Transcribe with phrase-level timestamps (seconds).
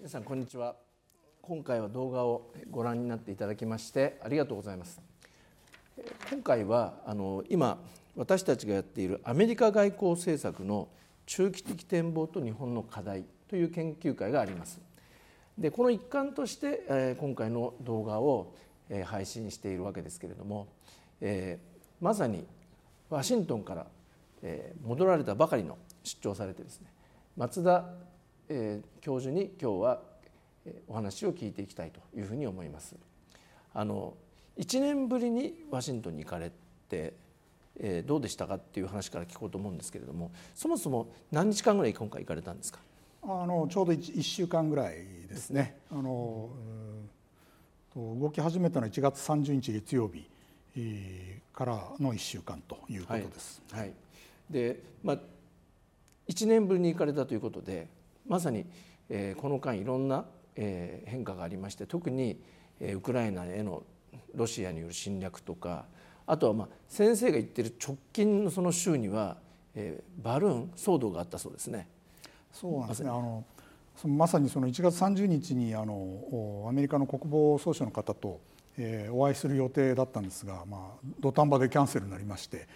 [0.00, 0.76] 皆さんこんにちは。
[1.42, 5.00] 今回は動画をご覧になっていただきましてありがとうございます。
[6.30, 7.82] 今回はあの今
[8.14, 10.86] 私たちがやっているアメリカ外交政策の
[11.26, 14.80] 中期的展望と日本の課題という研究会があります。
[15.58, 18.54] でこの一環として、え今回の動画を、
[18.88, 20.68] え配信しているわけですけれども、
[21.20, 21.58] え
[22.00, 22.46] まさに
[23.10, 23.86] ワシントンから、
[24.42, 26.86] え戻られたばかりの出張されてですね
[27.36, 27.84] 松田、
[28.48, 30.02] え教授に今日は
[30.86, 32.96] お話を聞いていきたいというふうに思います。
[33.74, 34.14] あの
[34.58, 36.50] 1年ぶりにワシントンに行かれ
[36.88, 37.12] て、
[37.78, 42.80] えどうでしたかっていう話から聞こうと思うんですけれどもそもそも何日間ぐらい今回行かれたんですか？
[43.22, 44.94] あのちょうど 1, 1週間ぐらい
[45.28, 45.76] ですね。
[45.90, 46.48] あの
[47.94, 50.24] 動き始めたのは1月30日月曜日
[51.52, 53.60] からの1週間ということです。
[53.72, 53.92] はい、はい、
[54.50, 55.18] で、まあ、
[56.28, 57.88] 1年ぶりに行かれたということで
[58.28, 58.66] まさに、
[59.08, 62.38] えー、この間いろんな、えー、変化がありまして特に、
[62.80, 63.82] えー、ウクライナへの
[64.34, 65.86] ロシアによる侵略とか
[66.26, 69.38] あとは、まあ、先生が言ってる直近のその週には、
[69.74, 71.88] えー、バルーン騒動があったそうですね。
[72.52, 73.44] そうなんですねあの
[74.04, 78.40] まさにその1月30日にあのアメリカの国防総省の方と、
[78.76, 82.68] えー、お会いする予定だったんですが、まあ、土壇場でキャンセルになりまして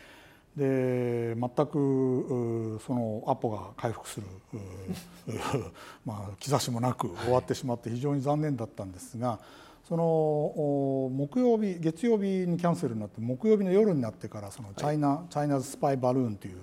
[0.56, 4.26] で全くそのアポが回復する
[6.04, 9.38] まあ兆しもなく終わってしまって非常に残念だったんですが。
[9.88, 16.56] その木曜日月曜日にキャンセルになって木曜日の夜になってからそのチャイナ、はい、チャイナズスパイバルーンという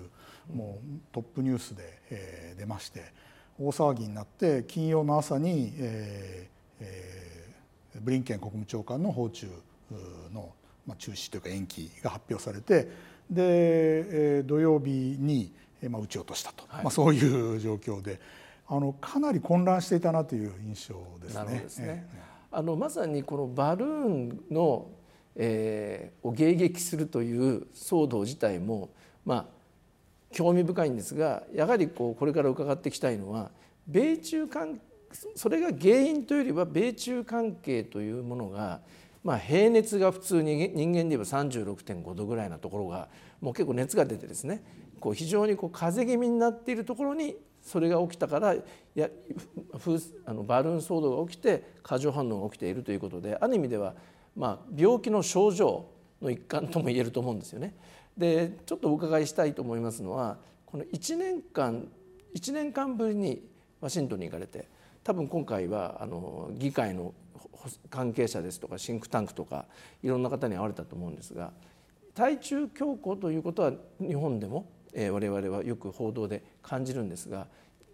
[0.54, 3.12] もうトップニュースで、えー、出まして
[3.58, 9.46] 大騒ぎになって金曜の朝に、えーえー、ブリンケン国務長官の訪中
[10.32, 10.50] の、
[10.86, 12.88] まあ、中止というか延期が発表されて
[13.30, 13.42] で、
[14.38, 15.52] えー、土曜日に、
[15.88, 18.20] まあ、撃ち落としたと、はい、まあ、そういう状況で
[18.66, 21.64] あのかなり混乱していたなという印象ですね。
[21.68, 24.88] すね、えー、あのまさにこのバルーンの、
[25.36, 28.90] えー、を迎撃するという騒動自体も
[29.24, 29.46] まあ
[30.32, 33.50] 興味深いんですがやはりこうこれから伺っていきたいのは
[33.88, 34.80] 米中関
[35.34, 38.80] それが原因というよりは米中関係というものが、
[39.22, 43.08] まあ、平熱が普通に人間で言えば36.5度ぐらいなところが
[43.40, 44.62] もう結構熱が出てですね
[44.98, 48.54] こう非常にこう風邪気味になっているところにそれが起きたから
[48.94, 49.08] や
[50.24, 53.94] あのバルーン騒動が起きて過剰反応が起きているということである意味では、
[54.34, 55.86] まあ、病気の症状
[56.22, 57.74] の一環とも言えると思うんですよね。
[58.16, 61.88] でちょっとお伺いしたいと思いますのはこの1年間
[62.34, 63.42] 1年間ぶりに
[63.80, 64.68] ワシントンに行かれて
[65.02, 67.14] 多分今回はあの議会の
[67.88, 69.66] 関係者ですとかシンクタンクとか
[70.02, 71.52] いろんな方に会われたと思うんですが
[72.14, 77.46] 対中強硬ということは日本でも、えー、我々はよく報道で感じるんですが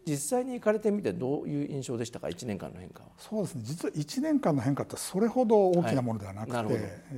[0.06, 3.08] 実際に行かれてみてどういう印象でしたか？1年間の変化は。
[3.18, 3.62] そうですね。
[3.64, 6.68] 実は1年間の変化ってそれほど大きなものではなくて、はい、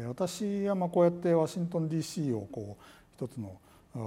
[0.06, 3.60] 私はまあこうやってワシントン DC をこう一つの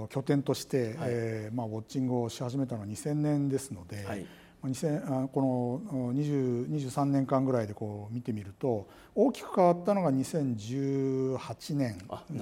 [0.08, 4.26] 拠点として、はい、えー、まあ、ウォッチングをし始めたのは2000年ですので、はい、
[4.64, 11.98] 2000この20 23年間ぐらいでこう見てみると大きく変わったのが2018年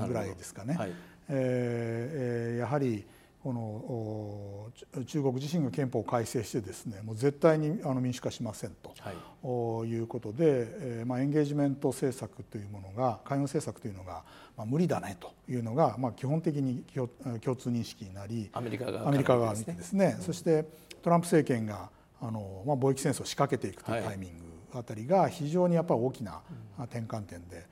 [0.06, 0.75] ぐらいですかね。
[0.75, 0.92] はい、
[1.28, 3.04] えー、やはり
[3.42, 14.25] この中国自身が憲法を改正してですねもう絶対にあの民主化しませんと、はい、いうことで、えーまあ、エンゲージメント政策というものが海洋政策というのが、
[14.58, 17.08] まあ、無理だねというのが、まあ、基本的に共
[17.56, 20.66] 通認識になりアメリカ側アメリカ側見てですね、うん、そして
[21.02, 21.88] トランプ政権が
[22.20, 26.41] あの、まあ、貿易戦争を仕掛けていくというタイミングあたりが非常にやっぱり大きな
[26.78, 27.66] 転換点で。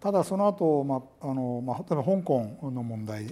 [0.00, 3.26] ただその後、まああのまあ、例えば香港の問題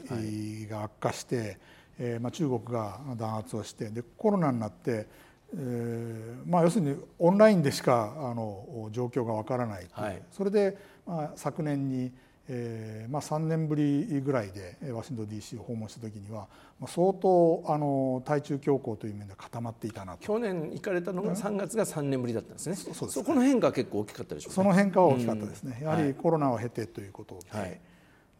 [0.68, 1.58] が悪化して、はい、
[1.98, 5.06] えーまあ、中国が弾圧をしてでコロナになって、
[5.54, 12.12] えーまあ、要するにオンラインでしかあの状況がわからない、はい、それで、まあ、昨年に、
[12.48, 16.46] えーまあ、3年ぶりぐらいでワシントン DC を訪問した時には、
[16.78, 20.24] まあ、相当あの対中強硬という面で固まっていたなと。
[20.24, 27.58] 去年行かれたのが3月が3年ぶりだったんですね、そそこの変化は結構大きかったでしょう、ね、その変化は大きかったですね、やはりコロナを経てということで。
[27.58, 27.80] はい。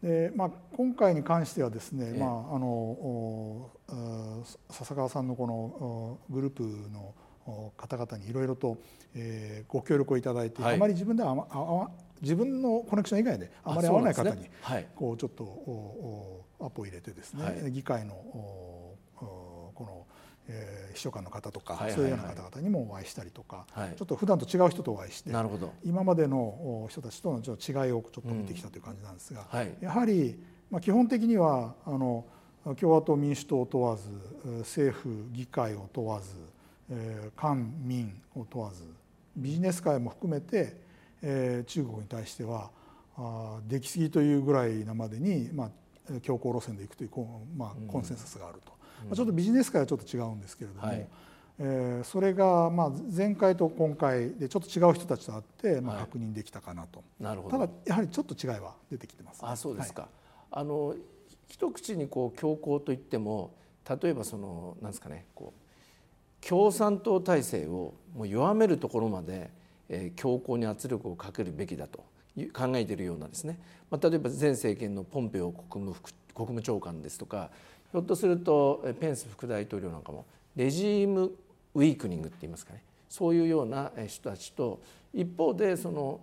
[0.01, 3.71] でまあ、今回に関してはですね、えまあ、あの
[4.69, 7.15] 笹川さんのこのグループの
[7.77, 8.77] 方々にいろいろと、
[9.15, 11.89] えー、ご協力をいただいて、はい、あまり自分ではあ
[12.21, 14.47] 自分のコネクション以外であまり合わない方に、
[14.95, 18.15] こうちょっとアポを入れてですね、はい、議会の
[19.15, 20.05] この
[20.49, 25.29] えー、秘書官の方とか、そういうような方々にもお会いしたりとか、はい、ちょっと普段と違う人とお会いして
[25.83, 29.45] 今までの人たちとのちょっと違いをちょっと見てきたという感じなんですが、
[29.81, 30.39] やはり、
[30.71, 32.25] まあ、基本的にはあの
[32.79, 34.09] 共和党民主党を問わず
[34.59, 36.29] 政府議会を問わず、
[36.91, 38.83] えー、官民を問わず
[39.35, 40.86] ビジネス界も含めて、
[41.21, 42.69] えー、中国に対しては
[43.17, 47.09] あ出来すぎというぐらいなまでに、まあ、強硬路線でいくという、
[47.55, 48.73] まあ、コンセンサスがあると、
[49.03, 51.07] うん、まあ、ちょっとビジネス界はちょっと違うんですけれども、はい、
[51.59, 55.43] えー、それがまあ前回と今回でちょっと違う人たちと会っ
[55.75, 57.57] て、まあ、確認できたかなと、なるほど。
[57.57, 60.11] ただやはりちょっと違いは出てきてます、ね、あそうですか、はい、
[60.51, 60.95] あの
[61.47, 63.55] 一口にこう強硬といっても
[64.01, 65.67] 例えばそのなんですかねこう
[66.45, 69.49] 共産党体制をもう弱めるところまで、えー、
[70.15, 72.03] 強硬に圧力をかけるべきだと
[72.53, 75.95] 考えているようなですね、まあ、例えば前政権のポンペオ国務
[76.33, 77.49] 国務長官ですとか
[77.91, 80.25] ひょっとするとペンス副大統領なんかも
[80.55, 81.31] レジーム
[81.73, 82.83] ウィークニングって言いますかね。
[83.09, 84.81] そういうような人たちと
[85.13, 86.19] 一方でその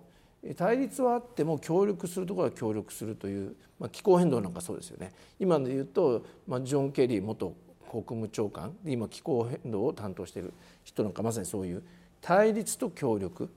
[0.55, 5.11] 対立はあっても協力するところは協力するという、まあ、気候変動なんかそうですよね。
[5.39, 7.55] 今で言うと、まあ、ジョン・ケリー元
[7.89, 10.53] 国務長官で今気候変動を担当している
[10.83, 11.83] 人なんかまさにそういう
[12.25, 13.51] 対立と協力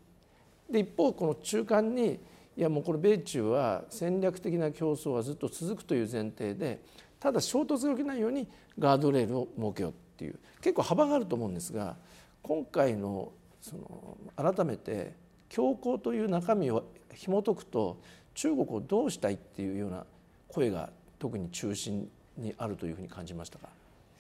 [0.69, 2.21] で一方この中間に
[2.55, 6.83] いやもうこれ米中は戦略的な競争はずっと続くという前提で
[7.19, 8.47] ただ衝突が起きないように
[8.79, 11.97] ガードレールを設けようっていう結構幅があると思うんですが
[12.43, 13.33] 今回の
[13.63, 15.15] その改めて
[15.49, 16.85] 強硬という中身を
[17.15, 17.99] 紐解くと
[18.35, 20.05] 中国をどうしたいっていうような
[20.47, 22.07] 声が特に中心
[22.37, 23.71] にあるというふうに感じましたか？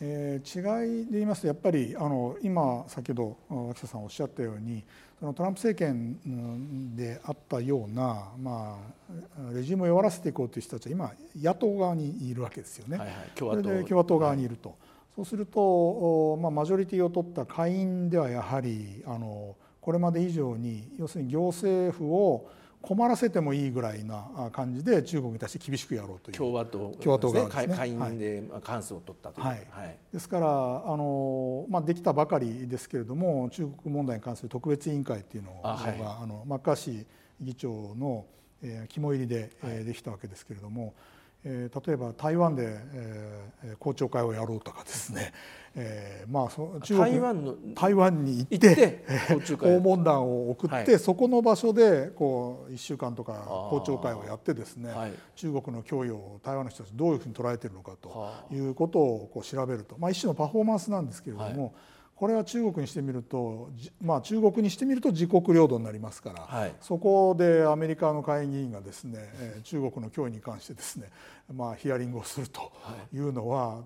[0.00, 3.14] えー、違いで言いますとやっぱりあの今先ほ
[3.50, 4.84] ど秋田さんおっしゃったように
[5.18, 8.78] そのトランプ政権であったような、ま
[9.10, 11.12] あ、レジームを弱らせていこうという人たちは今
[11.42, 12.98] 野党側にいるわけですよね。
[12.98, 14.78] はいはい、共和党共和党側にいると、はい、
[15.16, 22.48] そうすると、まあ、マジョリティを取った下院ではやはりあのこれまで以上に要するに行政府を
[22.80, 26.36] 困らせてもいいぐらいな感じで中国に対して厳しくやろうという。
[26.36, 27.75] 共和党、共和党側ですね。
[27.75, 29.66] 下院で過半数を取ったという、はい。
[29.70, 30.50] はい、ですからあ
[30.96, 37.06] の、まあ、できたばかりですけれども中国問題に関する特別委員会っていうのがあ、はい、あのマッカーシー
[37.40, 38.26] 議長の、
[38.62, 40.94] えー、肝入りで、えー、できたわけですけれども、
[41.44, 45.32] えー、例えば台湾で、えー、公聴会をやろうとかですね、
[45.76, 49.05] えー、まあそ中国台湾の台湾に行って
[49.58, 53.32] 訪問団を送って、はい、そこの場所でこう1週間とか
[53.70, 61.73] 公聴会をやってですね、はい、中国の脅威を台湾の人たちどういうふうに捉えているのかということをこう調べると、まあ、一種のパフォーマンスなんですけれども、はい
[62.19, 63.70] これは中国にしてみると、
[64.03, 69.20] まあ、中国にしてみると自国領土になりますから、はい、そこでアメリカの下院議員がですね
[69.62, 71.11] 中国の脅威に関してですね、
[71.55, 72.73] まあ、ヒアリングをすると
[73.15, 73.19] い。
[73.19, 73.82] うのは、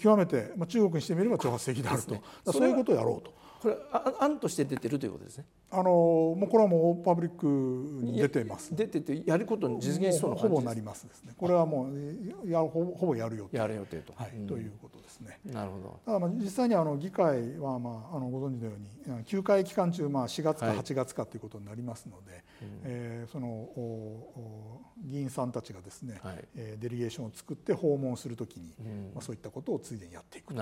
[0.00, 3.34] 極めて、まあ、中国にしてみれば挑発的であると、ね、そういうことをやろうと。
[3.62, 3.76] これ
[4.18, 5.44] 案として出てるということですね。
[5.70, 8.74] あのもうこれはもうパブリックに出ています。
[8.74, 11.32] 出ててやることに実現しそうなほぼなりますですね。
[11.36, 13.56] これはもうやほぼほぼやる予定。
[13.56, 14.14] やる予定と。
[14.16, 15.38] はい、うん、ということですね。
[15.44, 16.00] なるほど。
[16.04, 18.72] ただまあ実際にあの議会はまああのご存知のよ
[19.06, 22.42] うに休会期間中まあ4月か8月かということになりますので、はい、
[22.82, 30.60] えー、そのお議員さんたちがですね、はい、えー、デリゲーションを作って訪問するときに、うん、まあそういったことをついでにやっていくと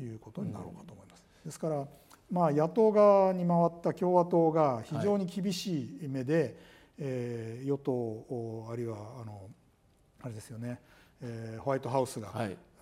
[0.00, 1.22] いうことになろうかと思います。
[1.44, 1.86] ですから。
[2.32, 6.54] まあ、野党側に回った共和党が非常に厳しい目で、はい、
[7.00, 9.50] えー、与党あるいはあの
[10.22, 10.80] あれですよね、
[11.20, 12.32] えー、ホワイトハウスが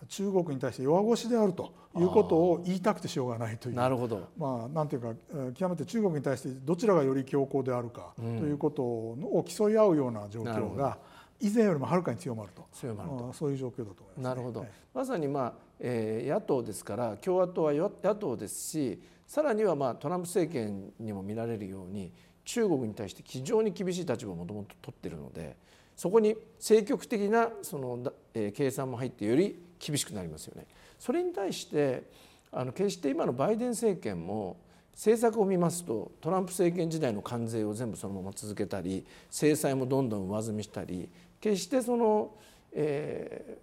[0.09, 3.75] 中国に対して弱腰であるということを言いたくてしょうがないという。
[3.75, 5.15] なるほど、まあ、なんていうか
[5.53, 10.99] 極めて中国に対してどちらがより強硬であるかということを競い合うような状況が
[11.41, 12.65] 以前よりもはるかに強まると。
[12.73, 13.33] 強まると。
[13.33, 22.11] そういう状況だと思います、ね、なるほど、はい、まさに、まあえー、野党ですから共和党は野党ですしさらにはまあトランプ政権にも見られるように
[22.45, 25.57] 中国に対して非常に厳しい立場をもともと取っているので
[25.95, 30.67] そこに積極的なその、え、計算も入ってより厳しくなりますよね。
[30.99, 32.03] それに対して
[32.51, 34.57] あの決して今のバイデン政権も
[34.95, 41.09] 政策を見ますとトランプ政権時代の関税を全部そのまま続けたり制裁もどんどん上積みしたり
[41.41, 42.35] 決してその、
[42.73, 43.59] え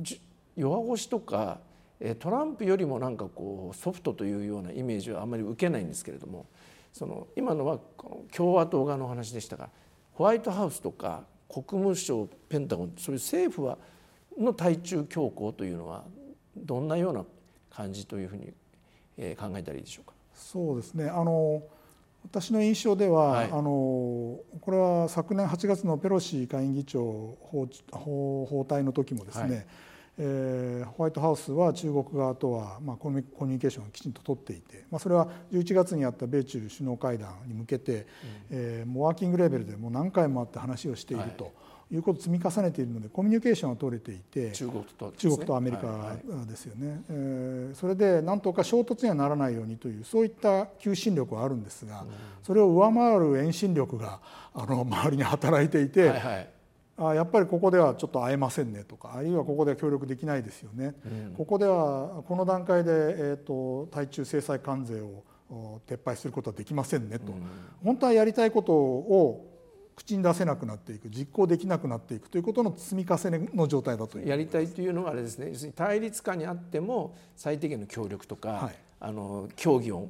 [0.00, 0.20] ー、
[0.56, 1.58] 弱腰とか
[2.20, 6.44] トランプよりもなんかこうソフトというようなイメージはあんまり受けないんですけれども
[6.92, 7.78] その今のは
[8.30, 9.70] 共和党側の話でしたが
[10.12, 13.78] ホワイトハウスとか国務省ペンタゴンそういう政府は
[14.38, 16.04] の対中強硬というのは
[16.56, 17.24] どんなような
[17.70, 18.52] 感じというふうに
[19.36, 20.12] 考えたらいいでしょうか？
[20.34, 21.08] そうですね。
[21.08, 21.62] あの
[22.24, 27.02] 私の印象では、はい、あのこれは昨年8月のペロシ下院議長
[27.40, 29.66] 訪訪台の時もですね、はい
[30.16, 38.06] えー、ホワイトハウスは中国側とは、まあ、コミュニケーションをきちんと取っていて、まあ、それは11月にあった米中首脳会談に向けて、うん、
[38.50, 41.52] えー、もうワーキングレベルでもう何回もあって話をしていると
[41.90, 41.96] い。
[41.96, 46.16] うことを積み重ねているのでコミュニケーションは取れていて中国と、ね、中国とアメリカ
[46.46, 52.08] ですよね、はいはい、えー、それでなんとか衝突にはならないようにというそういった求心力はあるんですが、うん、
[52.42, 54.20] それを上回る遠心力が
[54.54, 56.53] あの周りに働いていて、はいはい
[56.96, 65.24] あやっぱりここではちょっと会えませんねとかあるいはここでは協力できないですよね、うん、ここではこの段階で、えーと、対中制裁関税を
[65.86, 67.42] 撤廃することはできませんねと、うん、
[67.82, 69.50] 本当はやりたいことを
[69.96, 75.48] 口に出せなくなっていく実行できなくなっていくということの積み重ねの状態だとやりたいというのはあれですね。
[75.50, 80.08] 要するに対立下にあっても最低限の協力とか、はい、あの協議を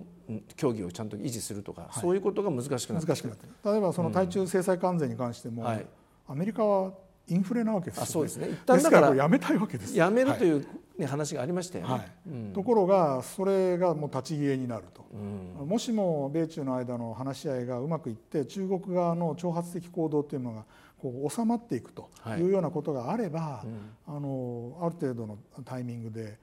[0.56, 5.86] 協議をちゃんと維持するとか、はい、そういうことが難しくなって難しくなって例えばその対中制裁関税に関しても、うんはい、
[6.26, 6.92] アメリカは
[7.26, 8.50] インフレなわけです、ね、そうですね。
[8.50, 9.96] 一旦だからやめたいわけです。
[9.96, 10.66] やめるという、
[10.98, 11.92] ね、話がありましたよね。
[11.92, 12.12] はい。
[12.28, 20.64] うん、ところがそれがもう立ち消えになると、うん、もしも米中の間の話し合いがうまくいって中国側の挑発的行動というのが
[20.98, 26.38] こう収まっていくというようなことがあれば、はいうん、あのある程度のタイミングで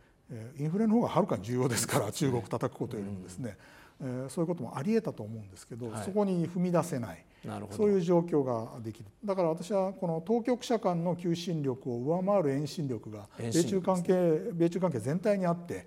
[0.58, 3.58] インフレの方がはるかに重要ですから中国叩くことよりもですね、
[4.02, 7.24] えー、そういうこともありえたと思うんですけど、はい、そこに踏み出せない。
[7.72, 9.06] そういう状況ができる。
[9.26, 15.86] だから私はこの当局者間の求心力を上回る遠心力が米中関係米中関係全体にあって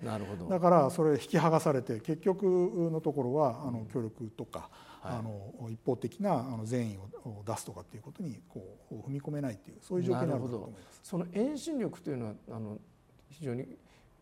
[0.49, 2.43] だからそれ引き剥がされて結局
[2.91, 4.69] のところはあの協力とか、
[5.01, 10.99] あの一方的なあの善意を出すとかっていうことにこう踏み込めないっていうそういう状況になると思います。
[11.03, 12.79] その遠心力というのはあの
[13.29, 13.65] 非常に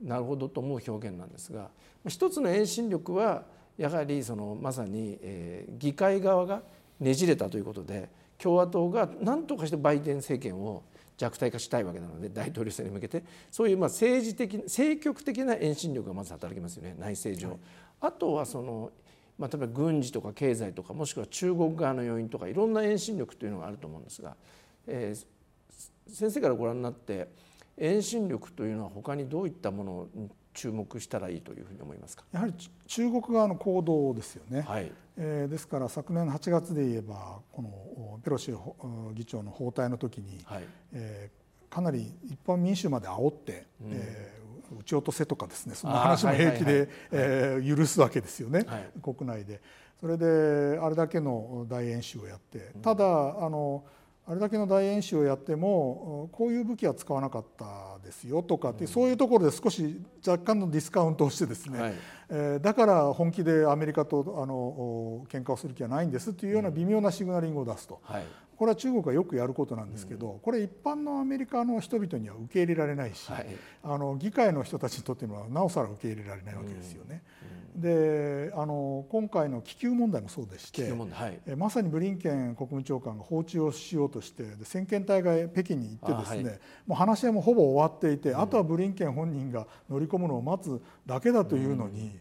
[0.01, 1.69] なるほどと思う表現なんですが
[2.07, 3.45] 一つの遠心力は
[3.77, 6.61] やはりそのまさに、えー、議会側が
[6.99, 10.83] ねじれたということで共和党が何とかしてバイデン政権を
[11.17, 17.51] 弱体化したいわけなので大統領選に向けてそういうまあ政治的政局的な遠心力がまず働きますよね内政上。
[17.51, 17.59] はい、
[18.01, 18.91] あとはその
[19.37, 24.35] まあ、例えば軍事とか経済とかもしくは中国側の要因とかいろんな遠心力というのがあると思うんですが、
[24.87, 25.25] えー、
[26.13, 27.29] 先生からご覧になって
[27.77, 32.23] 遠心力というのは他にどういったものに注目したらいいというふうに思いますか？
[32.31, 32.53] やはり
[32.87, 38.53] 中国側の行動ですよね、はい、えー、ですから昨年の8月で言えばこのペロシ
[39.13, 46.87] 議長の訪台の時に、はい、えー、かなり一般民衆まで煽って、うん、えー、撃ち落とせとかですねそんな話も平気で
[47.65, 49.61] 許すわけですよね、はい、国内で。
[49.99, 53.85] それであれだけの大演習をやって、ただあの
[54.25, 61.93] あれだけの大演習をやってもこういう武器は使わなかったですよとかって、そういうところで少し若干のディスカウントをしてですね、はい、
[62.29, 68.23] えー、だから本気でアメリカとあの喧嘩をする気はないんですというような微妙なシグナリングを出すと、はい、
[68.55, 73.47] これは中国がよくやることなんですけど、これ一般のアメリカの人々には受け入れられないし、はい、
[73.83, 77.23] あの議会の人たちにとってはなおさら受け入れられないわけですよね。
[77.75, 92.19] であの今回の気球問題もそうでして、はい、まさにブリンケン国務長官が訪中をしようとしてで先遣隊が北京に行ってですね、はい、もう話し合いもほぼ終わっていて、うん、あとはブリンケン本人が乗り込むのを待つだけだというのに。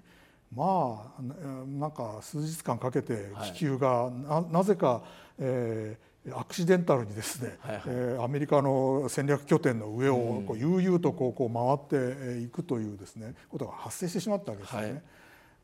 [0.53, 1.23] うん、まあ
[1.67, 5.03] なんか数日間かけて気球がななぜか、
[5.39, 14.87] えー、アクシデンタルにですね、はいはい、えー、アメリカの戦略拠点の上をこう悠々とこうこう回っていくというですねことが発生してしまったわけですよね。
[14.89, 15.03] はい、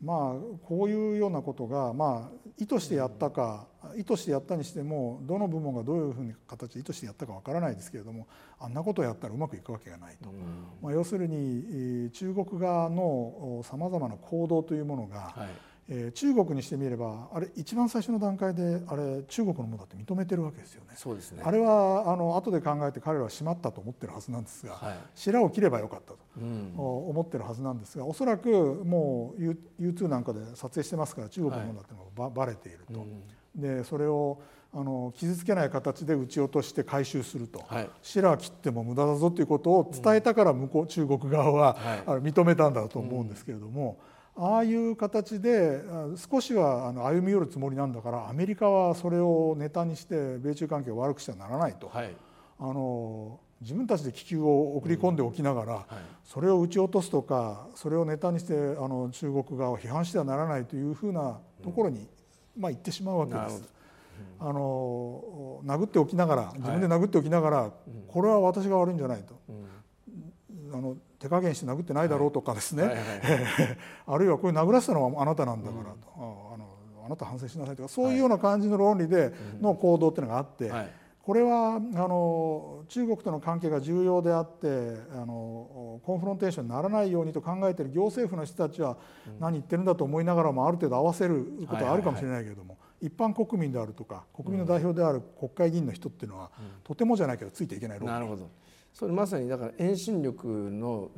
[0.02, 8.26] まあこういうようなことがまあ意図してやったか、意図してやったにしてもどの部門がどういうふうに形で意図してやったかわからないですけれども
[8.58, 10.30] あんなことをやったらうまくいくわけがないと、
[10.82, 15.48] まあ、要するに中国側のさまざまな行動というものが、はい
[15.90, 20.90] えー、中国にしてみればあれ一番最初の段階であれ中国のものだって認めてるわけですよね。
[20.96, 21.42] そうですね。
[21.44, 28.50] あれはあの後で考えて彼らはしまったと思ってるはずなんですが、はい、白を切ればよかったと、うん、思ってるはずなんですがおそらく
[28.84, 29.42] もう
[29.80, 33.00] U2 なんかで撮影してますから中国のものだってのがば、ばれていると。
[33.00, 34.42] うん、でそれを
[34.74, 43.98] あの傷つけない形で撃ち落として回収すると、はい、白は切っても無駄だぞということを伝えたから向こう、中国側は、はい、認めたんだと思うんですけれども。
[44.38, 45.82] うんああいう形で
[46.30, 52.14] 少しは歩み寄るつもりなんだからアメリカはそれをネタにして米中関係を悪くしてはならないと、はい、
[52.60, 55.86] あの自分たちで気球を送り込んでおきながら、うんはい、
[56.24, 61.98] それを撃ち落とすとかそれをネタにしてあの中国側を批判してはならないというふうなところに、
[62.56, 63.64] うん、まあ、行ってしまうわけです。
[64.40, 67.72] うん、あの殴っておきながら自分で殴っておきながら、はい、
[68.06, 69.36] これは私が悪いんじゃないと。
[70.72, 72.84] あの手加減して殴ってないだろうとかですね、
[74.06, 76.66] あるいはこれ殴らせたのはあなたなんだからと、うん、あの
[77.06, 80.90] あなた反省しなさいとかそういうような感じの論理での行動っていうのがあって、はい、
[81.22, 88.96] これはあの中国との関係が重要であってあのコンフロンテーションにならないようにと考えている行政府の人たちは
[89.40, 96.50] 何言ってるんだと思いながらもある程度合わせることはあるかもしれないけれども、一般国民であるとか国民の代表である国会議員の人っていうのは、
[96.84, 98.48] とてもじゃないけどついていけないなるほど
[98.98, 101.08] それまさにだから遠心力の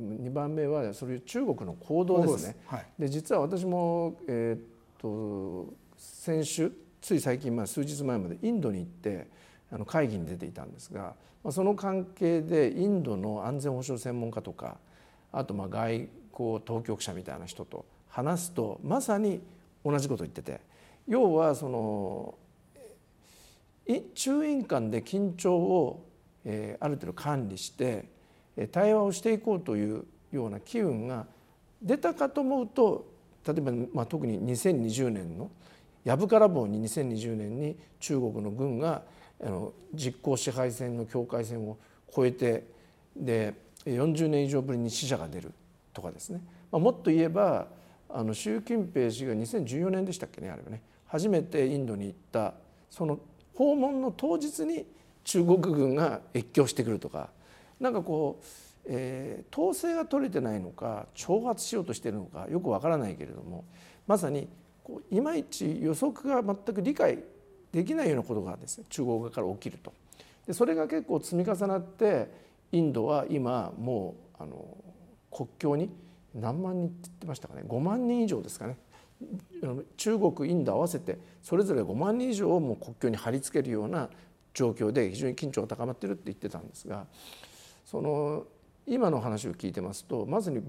[0.00, 2.56] 2番目はそういう中国の行動ですね。
[2.66, 4.60] はい、で実は私も、えー、っ
[4.96, 9.26] と先週つい最近、まあ、数日前までインドに行って
[9.72, 14.78] あの会議に出ていたんですが、まあ、その関係でインドの安全保障専門家とか
[15.32, 19.40] あとまあ外交当局者みたいな人と話すとまさに
[19.84, 20.60] 同じことを言ってて
[21.08, 22.36] 要はその
[24.14, 26.08] 中印間で緊張を
[26.44, 28.08] ある程度管理して
[28.72, 31.26] 対話をしていこうというような機運が
[31.82, 33.06] 出たかと思うと
[33.46, 35.50] 例えば、まあ、特に2020年の
[36.04, 39.02] 藪から棒に2020年に中国の軍が
[39.42, 41.78] あの実効支配線の境界線を
[42.10, 42.64] 越えて
[43.16, 43.54] で
[43.86, 45.52] 40年以上ぶりに死者が出る
[45.92, 47.66] とかですね、まあ、もっと言えば
[48.08, 50.82] あの習近平氏が2014年でしたっけねあれはね。
[51.06, 52.54] 初めてインドに行った
[52.88, 53.18] その
[53.54, 54.86] 訪問の当日に
[55.24, 57.30] 中国軍が越境してくるとか
[57.78, 58.44] なんかこう、
[58.86, 63.64] えー、統制が取れてないのか挑発しようとしてるのかよくわからないけれども
[64.06, 64.48] まさに
[64.82, 67.18] こういまいち予測が全く理解
[67.72, 69.92] できないようなことがですね中国側から起きると。
[70.46, 72.28] でそれが結構積み重なって
[72.72, 74.76] インドは今もうあの
[75.30, 75.90] 国境に
[76.34, 78.76] 何万人って言ってましたかね5万人以上ですかね
[79.96, 84.08] 中国インド合わせてそれぞれ5万人以上をもう国境に貼り付けるような
[84.54, 87.06] 状況で非常に緊張が高まっているって言ってたんですが
[87.84, 88.44] その
[88.86, 90.62] 今の話を聞いてますとまずに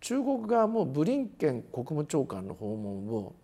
[0.00, 3.34] 中国側もブリンケン国務長官の訪問を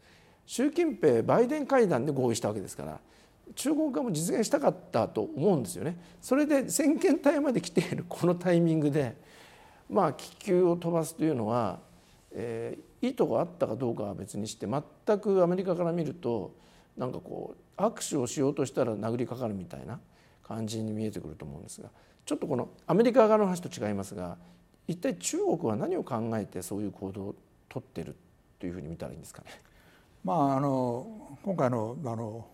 [0.46, 3.00] 習近平バイデン会談で合意したわけですから
[3.54, 5.98] 中国側も実現したかったと思うんですよね。
[6.20, 9.16] それで先遣隊まで来ているこのタイミングで
[9.90, 11.80] まあ気球を飛ばすというのは、
[12.32, 16.54] えー、意図があったかどうかは別にして全くアメリカから見ると
[16.96, 19.98] なんかこう握手をしようとしたら殴りかかるみたいな
[20.42, 21.88] 感じに見えてくると思うんですが
[22.24, 24.36] ちょっとこのアメリカ側の話と違いますが
[24.86, 27.34] 一体中国は何を考えてそういう行動を
[27.68, 28.16] とってる
[28.58, 29.48] というふうに見たらいいんですかね？
[30.22, 32.46] まあ、あの今回のあの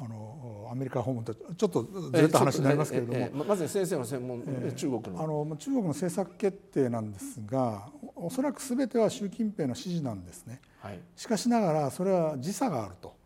[0.00, 5.22] あのアメリカ訪問とちょっとずれた話になりますけれども、えええ、まず先生の専門、え中国の。
[5.22, 13.16] あの中国の政策決定なんですがおそらくすべては習近平の指示なんですね、はい、しかしながらそれは時差があると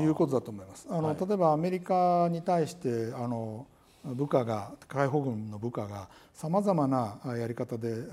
[0.00, 0.86] いうことだと思います。
[0.90, 3.66] あの、はい、例えばアメリカに対してあの
[4.04, 8.04] 部下が解放軍の部下がさまざまなやり方で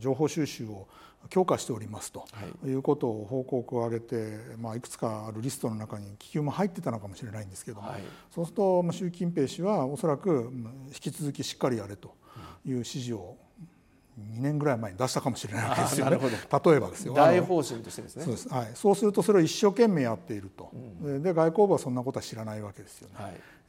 [0.00, 0.88] 情報収集を
[1.30, 2.26] 強化しておりますと
[2.66, 2.72] い。
[2.72, 8.02] うことを報告を上げて、まあ、いくつかあるリストの中に気球も入ってたのかもしれないんですけども、はい、
[8.34, 10.50] そうすると習近平氏はおそらく
[10.88, 12.14] 引き続きしっかりやれと
[12.66, 13.36] いう指示を
[14.18, 16.18] 2年ぐらい前に出したかもしれないわけですよね。
[16.18, 17.14] 例えばですよ。
[17.14, 18.24] 大方針としてですね。
[18.24, 23.14] そうです、はい、そうするとそれを一生懸命やっていると、うん、で外交部はそんなことは知らないわけですよね、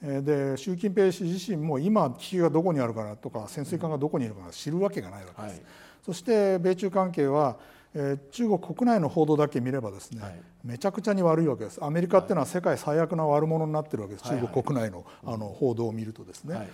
[0.01, 5.61] はい、で習近平氏自身も今危機がどこにあるかなとか潜水艦がどこにいるか知るわけがないわけです、はい、
[6.05, 7.57] そして米中関係は
[7.97, 11.83] えー、中国国内の報道だけ見ればですね、はい、めちゃくちゃに悪いわけです。
[11.83, 16.69] アメリカっていうのは世界最悪な悪者になってるわけです、はい、中国国内のあの報道を見るとですね、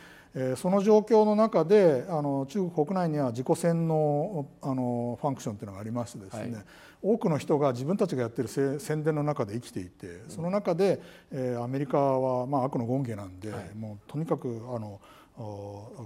[0.55, 6.65] その状況の中であの中国国内には自己洗脳あのファンクションというのがありましてですね、はい、
[7.01, 15.01] 多くの人が自分たちがやってる宣伝の中で生きていてその中で、えー、アメリカは、まあ、悪の権化なんで、はい、もうとにかくあの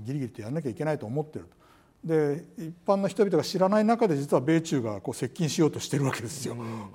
[0.03, 1.65] ギリギリとやらなきゃいけないと思ってると。
[2.03, 6.53] で一般の人々が知らない中で実は米中がこう接近しようとしてるわけですよ。
[6.53, 6.89] うん、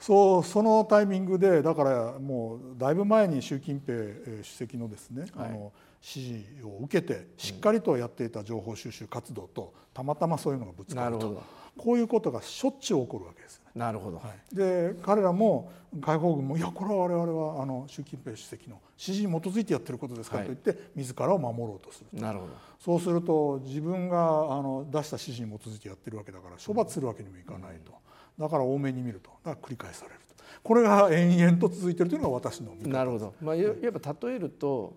[0.00, 5.72] そうそのタイミングでだからもうだいぶ前に習近平主席のですね、はい、あの
[6.14, 11.42] 指示を受けてしっかりとやっていた情報収集活動とたまたまそういうのがぶつかると
[11.76, 22.52] こういうことがしょっちゅう起こるわけです、ね、なるほど、はい、で彼らも解放軍も「いやこれは我々はあの習近平主席の指示に基づいてやってることですから」と言って自らを守ろうとするなるほど。
[22.78, 27.92] そうすると自分があの出した指示に基づいてやってるわけだから処罰するわけにもいかないと、
[28.38, 29.30] だから多めに見ると。
[29.42, 30.44] だから繰り返されると。
[30.62, 34.94] これが延々と続いているというのが私のなるほど、まあ、やっぱ例えると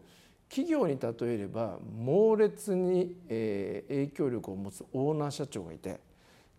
[0.50, 6.00] 企業に例えれば猛烈に、影響力を持つオーナー社長がいて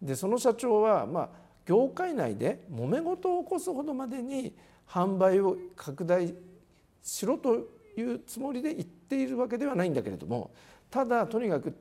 [0.00, 1.28] でその社長はまあ
[1.66, 4.54] 業界内で揉め事を起こすほどまでに
[4.88, 6.34] 販売を拡大
[7.02, 7.56] しろと
[7.96, 10.50] いうつもりで言っているわけではないんだけれども
[10.90, 11.74] ただとにかく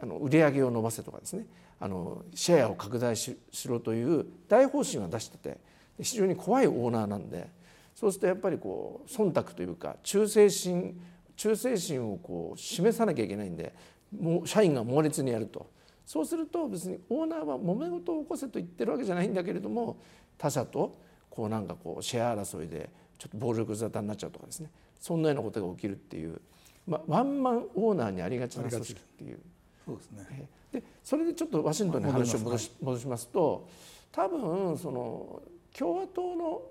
[0.00, 1.46] あの売り上げを伸ばせとかですね
[1.80, 5.58] あのシェアを拡大しろという大方針は出してて
[6.00, 7.50] 非常に怖いオーナーなんで
[7.94, 11.00] そうするとやっぱりこう忖度というか忠誠心
[11.36, 13.74] 忠誠心をこう示さなきゃいけないんで
[14.18, 15.70] もう社員が猛烈にやると。
[16.06, 19.96] そうすると別にオーナーは揉め事を起こせと言ってるわけじゃないんだけれども
[20.36, 20.98] 他社と
[21.30, 24.70] こうなんかこうシェア争いでちょっと暴力沙汰になっちゃうとかですね。
[25.00, 26.40] そんなようなことが起きるっていう、
[26.86, 29.38] まあ、ワンマンオーナーにありがちな組織っていう。
[29.84, 30.48] そうですね。
[30.72, 33.68] でそれでちょっとワシントンに話を戻し戻しますと
[34.10, 35.42] 多分その
[35.76, 36.62] 共和党の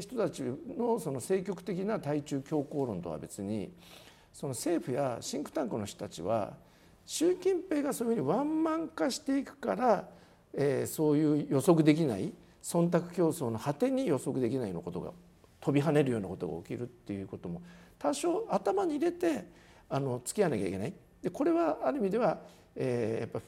[0.00, 0.42] 人たち
[0.76, 3.70] のその積極的な対中強硬論とは別に
[4.38, 6.52] その政府やシンクタンクの人たちは
[7.04, 10.08] 習近平がそういうふうにワンマン化していくから、
[10.54, 15.10] えー、そういう予測できない忖度競争の果てに予測できないようなことが
[15.60, 17.60] 飛び跳ねるようなことが起きるっていうことも
[17.98, 19.44] 多少頭に入れて
[19.90, 20.92] あの付き合わなきゃいけない。
[21.20, 22.38] でこれはある意味では、
[22.76, 23.40] えー、やっぱ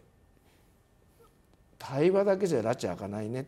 [1.79, 3.46] 対話だけじゃ拉致開かないね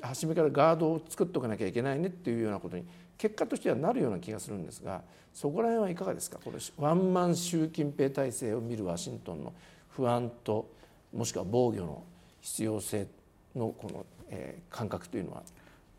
[0.00, 2.86] 初めからガードを作っておかなきゃいけないねっていうようなことに
[3.18, 5.02] 結果としてはなるような気がするんですが
[5.34, 6.38] そこら辺はいかがですか？
[6.42, 9.52] これワンマン習近平体制を見るワシントンの
[9.90, 10.70] 不安と
[11.12, 12.02] もしくは防御の
[12.40, 13.06] 必要性
[13.54, 15.42] のこの、えー、感覚というのは？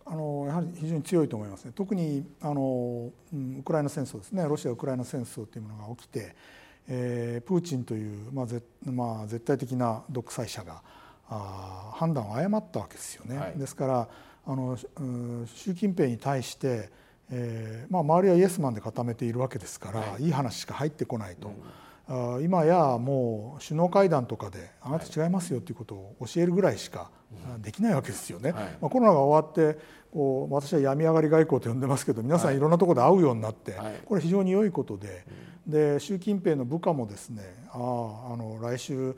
[0.06, 1.72] あのやはり非常に強いと思いますね。
[1.76, 4.44] 特にあの、うん、ウクライナ戦争ですね。
[4.48, 6.36] ロシア・ウクライナ戦争というものが起きて、
[6.88, 10.82] えー、プーチンという、まあぜまあ、絶対的な独裁者が
[11.30, 13.38] あ判断を誤ったわけですよね。
[13.38, 14.08] はい、ですから
[14.48, 14.76] あの
[15.46, 16.90] 習近平に対して、
[17.32, 21.52] えーまあ、周りはイエスマンで固めているわけですから、はい、いい話しか入ってこないと。
[22.08, 27.12] うん、今やもう首脳会談とかであなた違いますよということを教えるぐらいしか
[27.60, 28.52] できないわけですよね。
[28.52, 29.80] はい、まあ、コロナが終わって
[30.12, 32.60] こう私は病み上がり外交と呼んでますけど皆さんい。
[32.60, 35.26] ろんなところで会うようになって、これ非常に良いことで、
[35.70, 39.16] で習近平の部下もですねあああの来週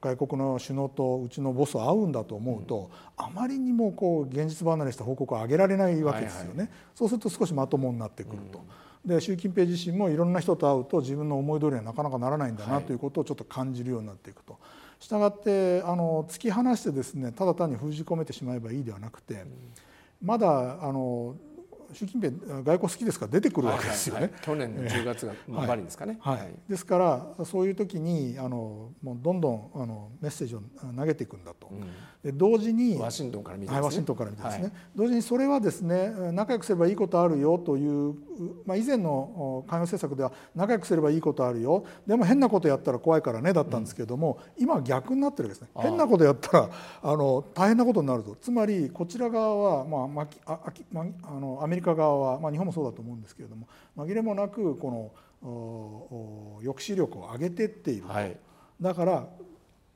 [0.00, 8.60] 外国の首脳とうちのボス会うんだと思うと、うん、あまりにもこう現実離れした報告を上げられないわけですよね、はいはい、そうすると少しまともになってくると。
[9.04, 14.58] うん、で習近平自身もいろんな人と会うと自分の思い通りにはなかなかならないんだなということをちょっと感じるようになっていくと。
[14.98, 19.46] したがってあの突き放してですねただ単に封じ込めてしまえばいいではなくて、
[20.22, 21.34] まだあの
[21.92, 24.20] 習近平外交好きですから出てくるわけですよね。
[24.20, 25.34] はいはいはい、去年の10月が
[25.66, 26.18] ばりですかね。
[26.20, 30.62] はい、はい、ですからそういう時にあのもうどんどんあのメッセージを
[30.96, 31.68] 投げていくんだと。
[31.68, 31.84] うん、
[32.22, 38.14] で同時にワシントンから見て、ね、はい、ワシントンから見てですね、同時にそれはですね仲良くすればいいことあるよという、
[38.66, 41.82] まあ、以前の海洋政策では仲良くすればいいことあるよ。
[42.06, 45.82] でも変なことやったら怖いからねだったんですけれども、うん、今は逆になってるわけですね。
[45.82, 46.70] 変なことやったら
[47.02, 50.72] あの大変なことになるとつまりこちら側は、まあまあ、あ
[51.22, 58.02] あのアメリカ側は、まあ、日本もそうだと思うんですけれども紛れもなくこの抑止力を上げてっている。
[58.02, 58.36] と、はい、
[58.78, 59.26] だから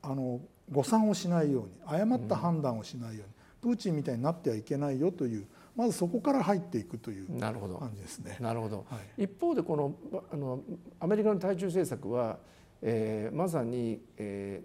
[0.01, 0.39] あの
[0.71, 8.37] 誤算をしないように誤った判断をしないように、プーチンみたいになってはいけないよというまずそこから入っていくという感じですね。
[8.39, 9.93] なるほど、はい、一方でこの
[10.31, 10.61] あの
[10.99, 12.37] アメリカの対中政策は、
[12.81, 14.61] えー、まさに、え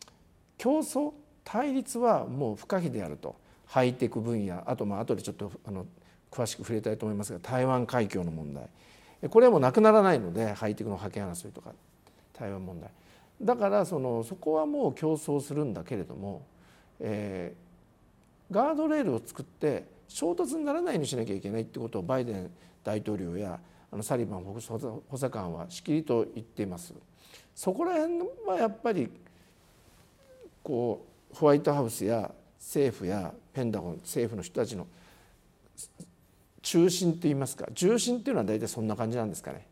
[0.00, 0.08] ー、
[0.56, 1.12] 競争
[1.44, 3.36] 対立はもう不可避であると。
[3.70, 5.86] ハイテク分野あとまあ後でちょっとあの
[6.28, 8.68] 詳しく触れたいと思いますが台湾海峡の問題。
[9.28, 11.72] これはもうなくならないのでハイテクの覇権争いとか
[12.32, 12.90] 台湾問題
[13.40, 16.46] だからそのそこはもう競争するんだけれども、
[16.98, 22.50] えー、ガードレールを作って衝突にならないようにしなきゃいけないってことをバイデン
[22.84, 23.58] 大統領や
[23.90, 24.60] あのサリバン補
[25.10, 26.94] 佐官はしきりと言っています。
[27.54, 29.10] そこら辺はやっぱり
[30.62, 34.86] こうホワイトハウスや政府やペンダゴン政府の人たちの
[36.62, 39.66] 中心といいますか重心っていうのは大体そんな感じなんですかね。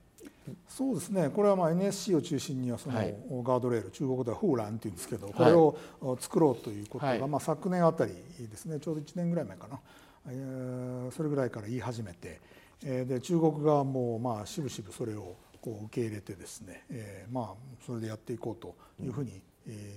[0.68, 1.30] そうですね。
[1.30, 2.96] これはまあ NSC を中心にはその
[3.42, 5.76] ガードレール、はい、中国ではフーランっていうんですけどこれを
[6.20, 8.80] 作ろうということが、まあ昨年あたりですね。
[8.80, 9.80] ちょうど1年ぐらい前かな、
[10.28, 12.40] えそれぐらいから言い始めて、
[12.84, 17.54] えで中国側もまあしぶしぶそれをこう受け入れてですね、えまあ
[17.86, 19.42] それでやっていこうというふうに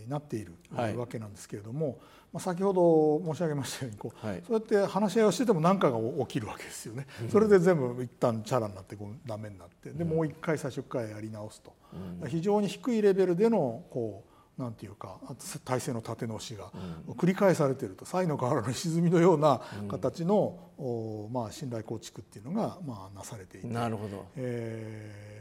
[0.07, 0.53] なっている
[0.97, 1.99] わけなんですけれども、
[2.33, 11.73] まあ、先ほど申し上げましたようにこう、はい、そうやって話し合いをしてても何かが起きるわけですよね、うん、それで全部一旦チャラになってこうダメになってでもう一回最初からやり直すと、
[12.21, 15.17] うん、非常に低いレベルでのこうなんていうか
[15.65, 16.71] 体制の立て直しが
[17.17, 18.05] 繰り返されていると。
[18.05, 23.67] 西の河原の沈みのような形の、うん、まあ、信頼構築っていうのが、まあ、なされていて。
[23.67, 25.37] なるほど、え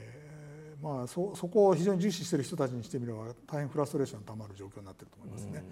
[0.79, 5.63] ーまあ、そそこを非常に重視している人たちにしてみれば大変フラストレーションがたまる状況になっていると思いますね。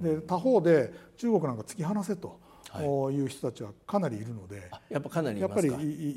[0.00, 2.42] で他方で中国なんか突き放せと。
[2.82, 5.68] いう人たちはかなりいるので、やっぱかなりやっぱり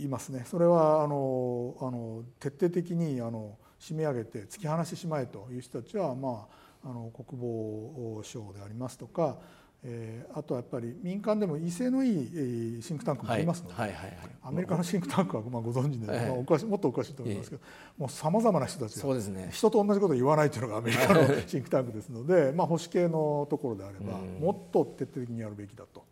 [0.04, 0.44] いますね。
[0.48, 6.48] それはあのあの徹底的にあの締め上げて突き放してしまえという人たちは、ま
[6.84, 9.38] あ、あの国防省でありますとか、
[9.89, 17.62] えー、あとはやっぱり民間でも威勢のいい、えー、シンクタンクもありますので、はいはいはいはい、アメリカのシンクタンクはまあご存知で、まあ、おかしもっとおかしいと思いますけど、
[17.97, 26.04] もうさまざまな人たちが、ね、人と同じことを言わないというのがアメリカのシンクタンクですので、まあ、保守系のところであれば、もっと徹底的にやるべきだと、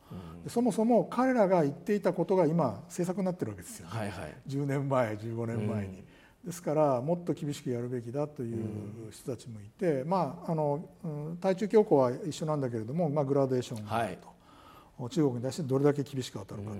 [0.48, 6.15] そもそも彼らが言っていたことが今政策になってるわけですよね、はいはい、10年前15年前に。
[6.46, 10.88] ですからもっと厳しくやるべきだという人たちもいて、まああの
[11.42, 14.28] 対中強硬は一緒なんだけれども、まあ、グラデーションがあると。
[14.28, 14.36] はい。
[15.10, 16.72] 中国に対してどれだけ厳しく当たるか、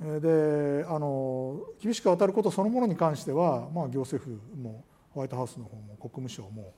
[0.00, 6.74] うん、であの厳しく当たることそのものに関しては、まあ、行政府もホワイトハウスの方も国務省も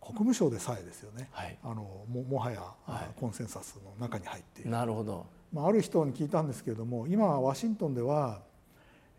[0.00, 4.70] 国務省でさえですよね、はい、あのももはや、はい、コンセンサスの中に入っている。
[4.70, 8.42] なるほど、まあ、ある人に聞いたんですけれども今ワシントンでは、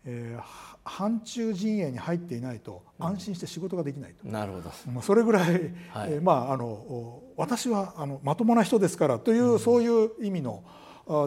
[0.06, 0.42] えー、
[0.84, 5.52] 反中陣営に入っていないと安心して仕事ができないと、うん、なるほど、まあ、それぐらい、
[5.90, 10.62] はい、えー、まあ、あの私はあのまともな人ですからという、うん、そういう意味の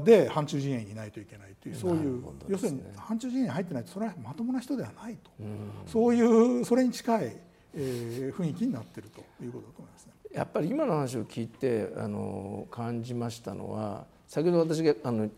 [0.03, 7.37] で反中陣営にいないといけないというそういう、ね、要するに反中陣営に入ってないとそれはまともな人ではないと、うん、そういうそれに近い、
[7.75, 10.13] えー、雰囲気になっているということだと思いますね。
[10.33, 15.29] やっぱり今の話を聞いてあの感じましたのは先ほど私があの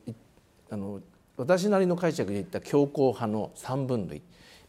[0.72, 1.02] あの
[1.40, 4.22] 私なりの解釈で言った強硬派の三分類。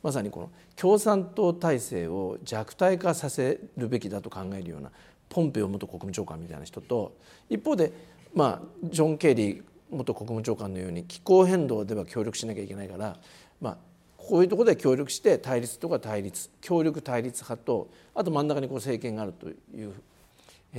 [0.04, 4.90] まさにこの共産党体制を弱体化させるべきだと考えるような
[5.28, 7.16] ポンペオ元国務長官みたいな人と
[7.50, 7.92] 一方で
[8.34, 13.16] まあジョン・ケリー元国務長官のように気候変動では協力しなきゃいけないから
[13.60, 13.76] まあ
[14.16, 19.52] こういうところで協力して対立とか対立協力対立派とあと真ん中にこう政権があるとい
[19.84, 19.92] う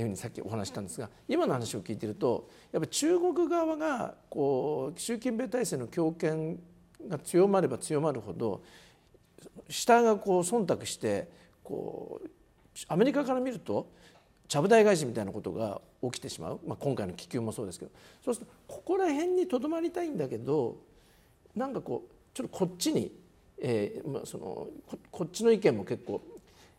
[0.00, 6.58] うふうにさっきお話したんですが今の話を聞いてるとやっぱり中国側がこう習近平体制の強権
[7.08, 8.62] が強まれば強まるほど
[9.68, 11.28] 下がこう忖度して
[11.62, 12.28] こう
[12.88, 13.90] アメリカから見ると
[14.48, 17.90] ちゃぶ台返しみたいなことが起きてしまう、まあ、今回の気球もそうですけど。
[18.24, 20.76] そうするとここら辺にとどまりたいんだけど
[21.56, 23.12] なんかこうちょっとこっちに、
[23.58, 24.68] えーまあ、その
[25.10, 26.22] こっちの意見も結構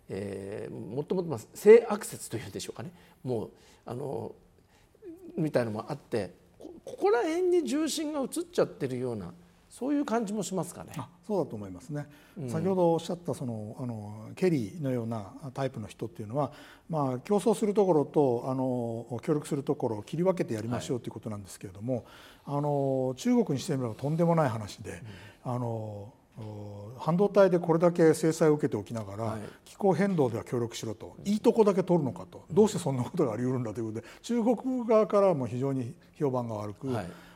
[0.09, 2.91] えー、もっともっと性悪説というんでしょうかね
[3.23, 3.49] もう
[3.85, 4.33] あの
[5.35, 6.31] みたいのもあって
[6.85, 9.31] ここら辺に重心が移っちゃってるような
[9.73, 10.91] そういう感じもしますかね。
[11.25, 12.05] そうだと思いますね。
[12.37, 16.51] うん、先ほどおっしゃったそのあのケリーのようなタイプの人っていうのは、
[16.91, 22.03] まあ競争するところとあの協力するところを切り分けてやりましょうということなんですけれども、はい、
[22.45, 25.01] あの中国にしてみればとんでもない話で、
[25.43, 26.13] うん、あの
[26.97, 31.15] 半導体でこれだけ制裁を受けておきながら、気候変動では協力しろと。
[31.25, 32.45] いいとこだけ取るのかと。
[32.51, 34.07] どうしてそんなことがあり得るんだということで。
[34.21, 36.89] 中国側からも非常に評判が悪く、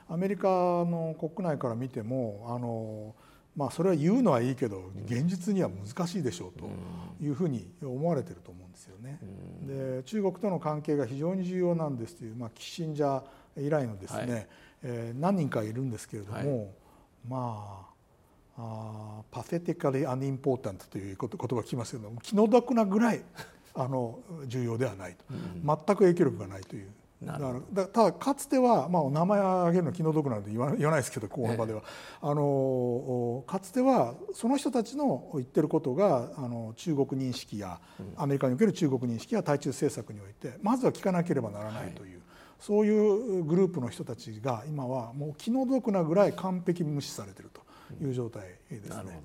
[0.10, 3.14] アメリカの国内から見てもあの、
[3.56, 6.70] まあ、それは言うのはいいけど現実には難しいでしょうと
[7.22, 9.20] いうふうに思われてると思うんですよね。
[9.64, 14.48] で中国との関係が非常に重要なんですという、まあ、キッシンジャー以来のですね、はい、
[14.84, 16.68] えー、何人かいるんですけれども、はい、
[17.28, 17.87] まああ
[18.58, 23.22] パセティカリアンインポータントという言葉が聞きますけども気の毒なぐらい
[23.76, 26.90] あの重要ではないと、うん、全く影響力がないという。
[27.24, 31.82] だからただかつては、まあ、名前を挙げるの気の毒なので言わ 言わないですけどこの場では、
[32.22, 37.80] あのかつてはその人たちの言ってることがあの中国認識や
[38.18, 42.22] アメリカにおける中国認識や対中政策においてまずは聞かなければならないという、はい、
[42.60, 47.67] そういうグループの人たちが今はもう気の毒なぐらい完璧無視されてると。
[48.02, 49.22] いう状態ですね。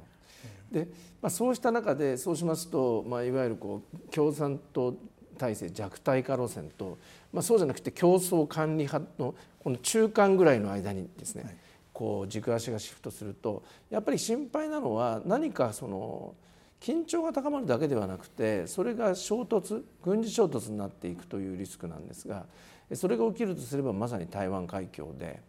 [0.72, 0.88] で、
[1.20, 4.96] まあ、そうした中でそうしますと、まあ、いわゆるこう共産党
[5.38, 6.98] 体制弱体化路線と、
[7.32, 11.56] まあ、そうじゃなくて競争管理派のこの中間ぐらいの間にですね、はい、
[11.92, 16.34] こう軸足がシフトするとやっぱり心配なのは何かその
[16.80, 22.46] 緊張が高まるだけではなくてそれが衝突軍事衝突になっていくというリスクなんですが
[22.94, 25.40] それが起きるとすればまさに台湾海峡で。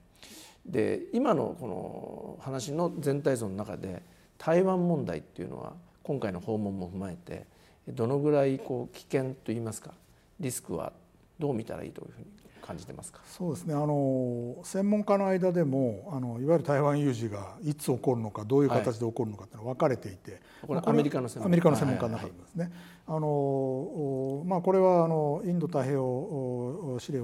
[0.65, 4.02] で今のこの話の全体像の中で
[4.38, 5.73] 台湾問題っていうのは
[6.04, 7.45] 今回の訪問も踏まえて
[7.88, 9.91] どのぐらいこう危険といいますか
[10.39, 10.93] リスクは
[11.39, 12.28] どう見たらいいというふうに
[12.65, 13.19] 感じてますか？
[13.26, 13.73] そうですね。
[13.73, 21.47] あの専門家の間でもあのいわゆる台湾有事がいつ起こるのかどういう形で起こるのかっていうのは分かれていて、これアメリカの専門家。
[21.47, 22.71] アメリカの専門家の中でですね、
[23.06, 27.19] あのまあ、これはあのインド太平洋司令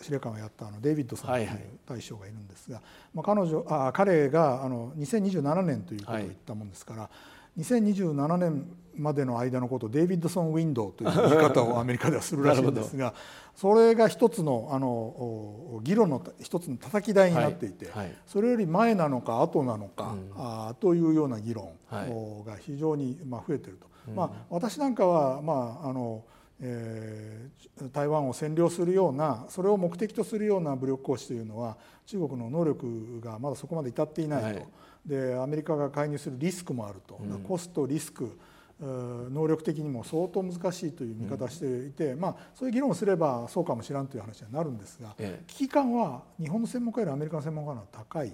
[0.00, 1.48] 司令官をやったあのデイビッドさんという
[1.86, 2.80] 大将がいるんですが、
[3.12, 7.10] まあ、彼女あ彼があの2027年ということを言ったもんですから、はい
[7.58, 13.14] 2027年までの間のことをデイビッドソン・ウィンドウという言い方をアメリカではするらしいんですが
[13.54, 23.86] それが一つのあの議論の一つの叩き台になっていて、はいはい、それより前なのか後なのか、うん、あというような議論が非常にまあ増えていると。
[24.08, 26.24] うん、まあ、私なんかは、まあ、あの
[26.60, 34.66] えー、台湾を占領するようなそれを目的とするような武力行使というのは中国の能力がまだそこまで至っていないと、はい、
[35.06, 38.38] でアメリカが介入するリスクもあると、うん、コストリスク
[38.80, 48.32] 能力的にも相当難しいという見方をしていて、うん、まあ、そういう議論をすればそうかもしれんという話になるんですが、ええ、危機感は日本の専門家よりアメリカの専門家の方が高い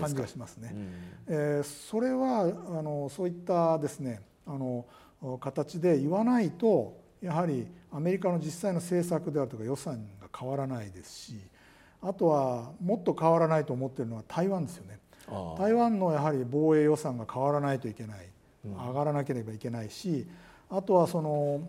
[0.00, 0.68] 感じがしますね。
[0.68, 0.90] すうん、
[1.28, 4.86] えー、それはあのそういったですねあの
[5.38, 11.40] 形で言わないとやはりアメリカの実際の政策であるとか予算が変わらないですし
[12.02, 14.98] あとはもっと変わらないと思っているのは台湾ですよね。
[15.58, 18.28] 台湾のやはり防衛予算が変わらないといけない。
[18.64, 20.26] 上がらなければいけないし
[20.70, 21.68] あとはその、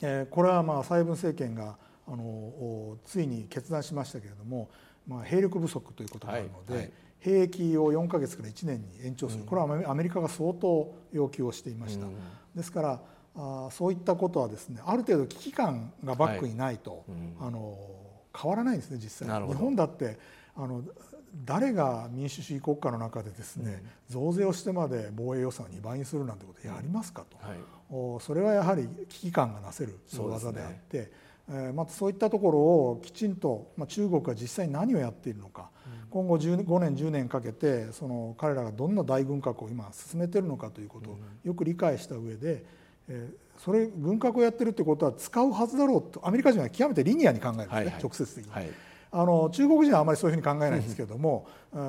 [0.00, 1.76] えー、これはまあ蔡文政権が
[2.06, 4.70] あのついに決断しましたけれども、
[5.06, 12.06] まあ、兵力不足ということがあるので、はいはい、兵役を4か月から1年に延長する、これはアメリカが相当要求をしていました。
[12.56, 13.00] ですから
[13.36, 17.00] あそういったことはですねある程度危機感がバックにないと、はい
[17.40, 17.76] あの
[18.40, 19.48] 変わらないんですね実際。
[19.48, 20.16] 日本だって
[20.54, 20.82] あの
[21.44, 31.10] 誰が民主主義国家の中でですね、増税をしてまで防衛予算を2倍にするなんてことやりますかと、はい、それはやはり危機感がなせる技であって、
[31.74, 42.64] またそういったところをきちんと、まあ、中国が実際に何をやっているのか、うん、今後5年10年かけてその彼らがどんな大軍拡を今進めているのかということをよく理解した上で、
[43.08, 48.52] えー、それ軍拡をやってるってことは使うはずだろうとアメリカ人は極めてリニアに考えるんですね、直接的に。
[49.10, 51.46] はいあの中国人はあまりそういうふうに考えないんですけれども、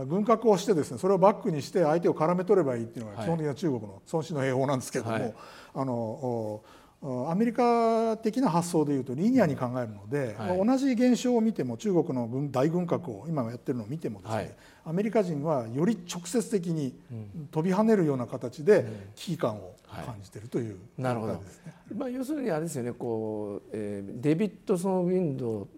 [0.08, 5.34] 軍拡をしてですねそれをバックにして相手を絡め取ればいいっていうのが基本的な中国の孫子の兵法なんですけれども、はい、
[5.75, 6.62] あの
[7.29, 14.51] アメリカ的な発想でいうとリニアに考えるので、はい、同じ現象を見ても中国の軍大軍拡を今やってるのを見てもですね、はい、
[14.86, 16.93] アメリカ人はより直接的に
[17.51, 21.41] 飛び跳ねるような形で危機感を感じているという、うん、なるほど、
[21.95, 25.69] まあ、要するにあれですよねこう、えー、デビッドソン・ウィンド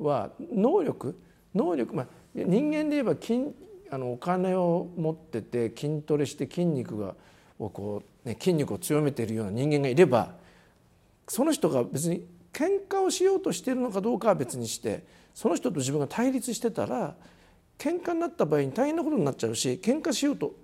[0.00, 1.18] は能力
[1.54, 3.40] 能力、まあ、人間で言えば筋
[3.90, 7.14] あのお金を持ってて筋トレして筋肉が
[7.58, 10.34] をこう、ね、筋肉を強めているような人間がいれば
[11.28, 17.14] その人が別に喧嘩をしようとしているのかどうかは別にしてその人と自分が対立してたら
[17.78, 20.54] 喧嘩になった場合に大変なことになっちゃうし喧嘩しようと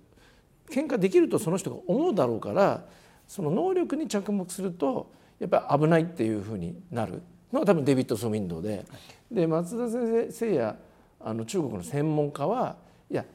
[0.69, 2.85] 喧嘩できるとその人が思うだろうから
[3.27, 7.21] その能力に着目するとやっぱり危ないっていうふうになる
[7.53, 8.85] のが多分デビッド・ソ・ウィンドウで。
[9.31, 10.75] で松田先生や
[11.19, 12.77] あの中国の専門家は
[13.09, 13.25] いや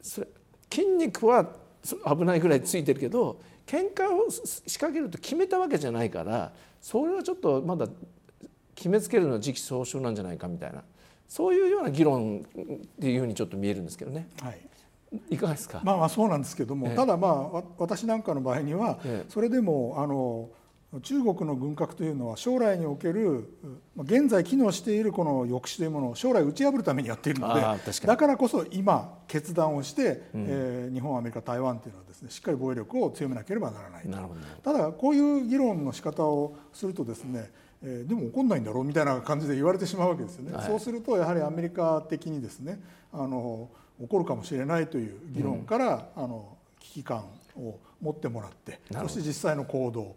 [0.00, 0.28] それ
[0.72, 1.46] 筋肉は
[1.82, 7.88] 危ないぐらいついてるけど喧嘩を仕掛けると決めたわけじゃないからそれはちょっとまだ
[8.74, 10.82] 決めつけるのは時期尚早なんじゃないかみたいな
[11.26, 12.42] そういうような議論っ
[13.00, 14.28] ていうふうにちょっと見えるんですけどね。
[14.40, 14.60] はい
[15.30, 15.80] いかがですか？
[15.84, 20.50] まあまあそうなんですけども、ええ、ただまあ私なんかの場合には、それでもあの
[21.02, 23.48] 中国の軍拡というのは将来における
[23.96, 27.60] 現在機能しているこの抑止というものを将来打ち破るためにやっているので
[28.06, 34.08] だからこそ今決断をして、うん、えー、日本アメリカ台湾というのはですねしっかり防衛力を強めなければならない
[34.62, 37.50] ただこういう議論の仕方をするとですね
[37.82, 42.80] えー、でも怒んないんだろうみたいな感じで言われてしまうわけですよね、はい、そうするとやはりアメリカ的にですね
[43.12, 43.68] あの
[44.00, 47.24] 怒るかもしれないという議論から、うん、あの危機感
[47.56, 50.16] を持ってもらってそして実際の行動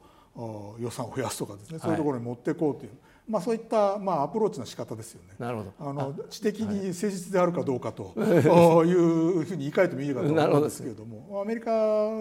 [0.79, 1.79] 予算を増やすとかですね。
[1.79, 2.91] そういうところに持っていこうという、
[3.27, 5.35] まあ、そういったまあアプローチの仕方ですよね。
[5.39, 5.73] なるほど。
[5.79, 11.41] あの知的に誠実であるかどうかと いうふうに言い換えてもいいかと思うんですけれども。
[11.41, 11.71] アメリカ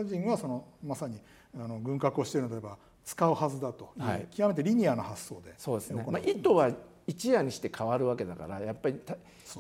[0.05, 1.21] 人はそのまさに
[1.55, 6.71] あの軍拡をしているのであれば使うはずだとはい、極めてリニアな発想でそうですね、まあ、意図は
[7.07, 9.01] 一夜にして変わるわけだからやっぱり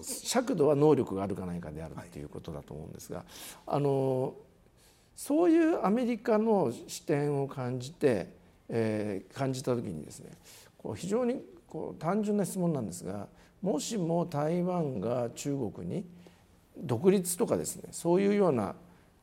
[0.02, 3.26] 尺度は能力があるかないかであるっていうことだと思うんですが、はい、
[3.68, 4.34] あの
[5.16, 8.37] そういうアメリカの視点を感じて
[8.68, 10.30] えー、感じた時にですね
[10.76, 13.28] こう非常にこう単純な質問なんですが
[13.62, 16.04] もしも台湾が中国に
[16.76, 18.74] 独立とかですねそういうような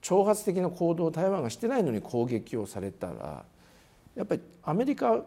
[0.01, 3.45] 挑発的な行動を台湾がしてないのに攻撃をされたら
[4.15, 5.21] やっぱりアメリカ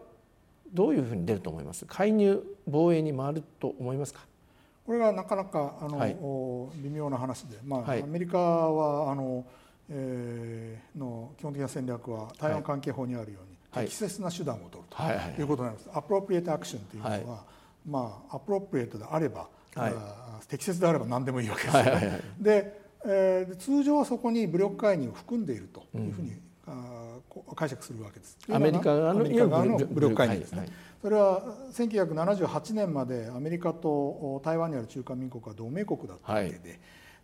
[0.71, 1.85] どういうふうに出ると思います？
[1.85, 4.21] 介入防衛に回ると思いますか？
[4.85, 6.15] これがなかなかあの、はい、
[6.83, 9.45] 微妙な話で、まあ、はい、アメリカはあの、
[9.89, 15.97] えー、の基本的な戦略は台湾関係法にあるように、適切な手段を取るということになります。
[15.97, 17.43] アプロプリエイトアクションというのは、
[17.87, 19.47] まあアプロプリエイトであれば、
[20.47, 22.21] 適切であれば何でもいいわけですよね。
[22.39, 26.31] で、えー、通常はそこに武力介入を含んでいるというふうに、
[26.67, 28.37] うん、解釈するわけです。
[28.51, 30.67] アメリカ側の武力介入ですね。
[31.01, 31.41] それは
[31.71, 36.79] 1978年までアメリカと台湾にある中華民国は同盟国だったわけで、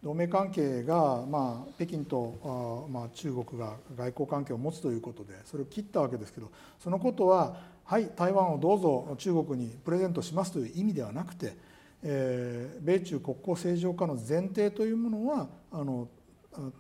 [0.06, 11.58] 同盟関係が、まあ、北京とあ、まあ、中国が外交関係を持つということでそれを切ったわけですけどそのことははい台湾をどうぞ中国にプレゼントしますという意味ではなくて、
[12.04, 16.08] えー、米中国交正常化の前提というものはあの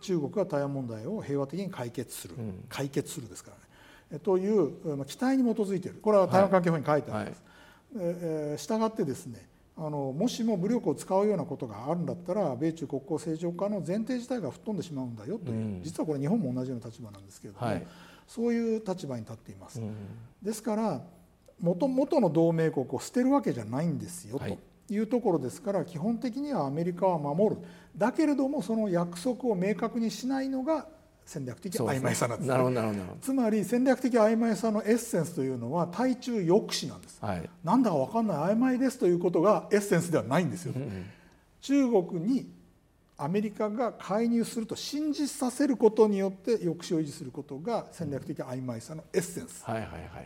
[0.01, 3.51] 中国が台湾問題を平和的に解決する、うん、解決するですか
[4.11, 4.19] らね。
[4.23, 5.99] という期待に基づいている。
[5.99, 7.43] これは台湾関係法に書いてあります。
[7.97, 8.05] はい。
[8.05, 9.45] はい、えー、したがってですね
[9.77, 17.85] あのもしも武力を使うようなことがあるんだったら米中国交正常化の前提自体が吹っ飛んでしまうんだよという、うん、実はこれ日本も同じような立場なんですけれども、はい、
[18.25, 19.81] そういう立場に立っています。
[19.81, 19.93] うん、
[20.41, 21.01] ですから
[21.59, 27.61] 元々の同盟国を捨てるわけじゃないんですよ、というところですから基本的にはアメリカは守る。
[27.97, 30.87] だけれどもその約束を明確にしないのが
[31.25, 41.05] 戦略的曖昧さなんです、ね、つまり戦略的曖昧さのエッセンスというのは対中抑止なんです、はい、なんだか分かんない曖昧ですということがエッセンスではないんですよ、うんうん、
[41.61, 42.47] 中国に
[43.17, 49.63] アメリカが介入すると信じさせることによって抑止を維持することが戦略的曖昧さのエッセンス、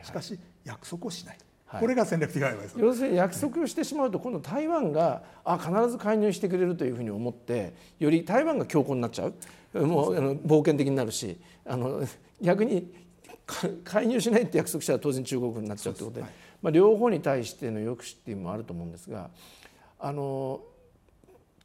[0.04, 1.38] しかし約束をしない
[1.78, 9.34] これが戦略的曖昧さ要するに約束をしてしまうと今度台湾があ必ず介入してくれるというふうに思ってより台湾が強硬になっちゃう。
[9.74, 12.02] もうあの冒険的になるしあの
[12.42, 12.92] 逆に
[13.84, 16.32] 介入しないって約束したら当然中国になっちゃうということで、はい、
[16.64, 19.30] まあ、両方に対しての抑止っていうのもあると思うんですが
[20.00, 20.62] あの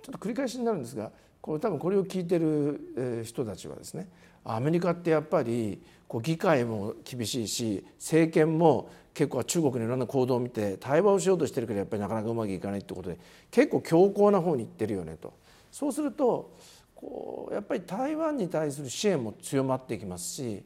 [0.03, 4.09] ちょっと繰り返しになるんですがこれ多分これを聞いてる人たちはですね
[4.45, 13.19] アメリカってやっぱりこう議会も厳しいし政権も結構中国のいろんな行動を見て対話をしようとしてるけどやっぱりなかなかうまくいかないってことで
[13.51, 15.33] 結構強硬な方に行ってるよねと。
[15.71, 16.53] そうすると
[16.95, 20.65] こうやっぱり台湾に対する支援も強まっていきますし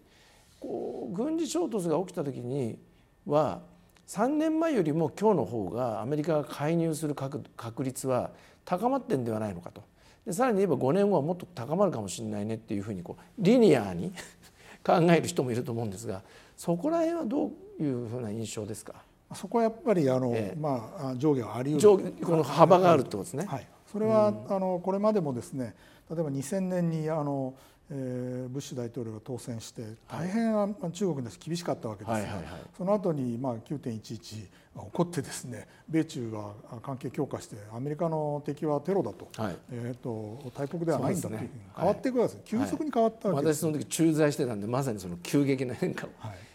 [0.60, 2.78] こう軍事衝突が起きた時に
[3.26, 3.60] は
[4.06, 8.30] 3年前よりも今日の方がアメリカが介入する確率は
[8.64, 9.82] 高まってんではないのかと
[10.24, 14.12] でさらに言えば5年後はもっと高まるかもしれないねっていうふうにこうリニアに
[14.84, 16.22] 考える人もいると思うんですが
[16.56, 18.94] そこら辺はどういうふうな印象ですか？
[19.34, 22.14] そこはやっぱりあの、ええ、まあ、上下はあり得る。
[22.24, 23.44] この幅があるってことですね。
[23.46, 25.74] はい、それは、うん、あのこれまでもですね
[26.10, 27.54] 例えば2000年にあの、
[27.90, 32.44] えー、ブッシュ大統領が当選して大変、はい、中国に対して厳しかったわけですが、はいはいはい、
[32.76, 39.56] その後にまあ9.11が起こってですね米中が関係強化してアメリカの敵はテロだと,、はい。
[39.72, 46.10] えーと、大国ではないんだというふうに変わっていくわけです、はい、急速に変わったわけです、私その時駐在してたんでまさにその急激な変化を。
[46.18, 46.47] はい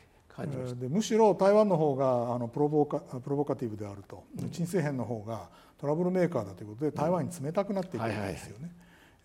[0.79, 5.47] でむしろ台湾の方があのプロボカプロボカティブであると、うん、陳水扁の方が
[5.79, 8.71] トラブルメーカーだということで台湾に冷たくなっていくわけですよね。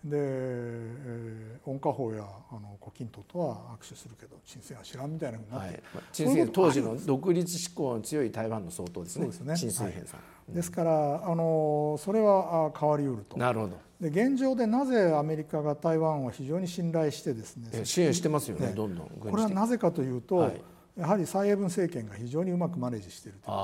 [0.03, 5.81] で、えー、温家宝やあの胡錦涛とは握手するけど陳水は知らんみたいなふうになって、はい。
[5.93, 9.25] まあ、陳水当時の独立志向の強い台湾の総統ですね。
[9.25, 9.57] ですね。
[9.57, 13.37] 陳水扁さん、はい、ですからあのそれは変わりうると。
[13.37, 13.77] なるほど。
[13.99, 20.61] で現状でなぜアメリカが台湾を非常に信頼してですね支援してますよね、ね、どんどんこれはなぜかというと、はい
[20.99, 23.55] やはり蔡英文政権が非常にうまくマネージしているという。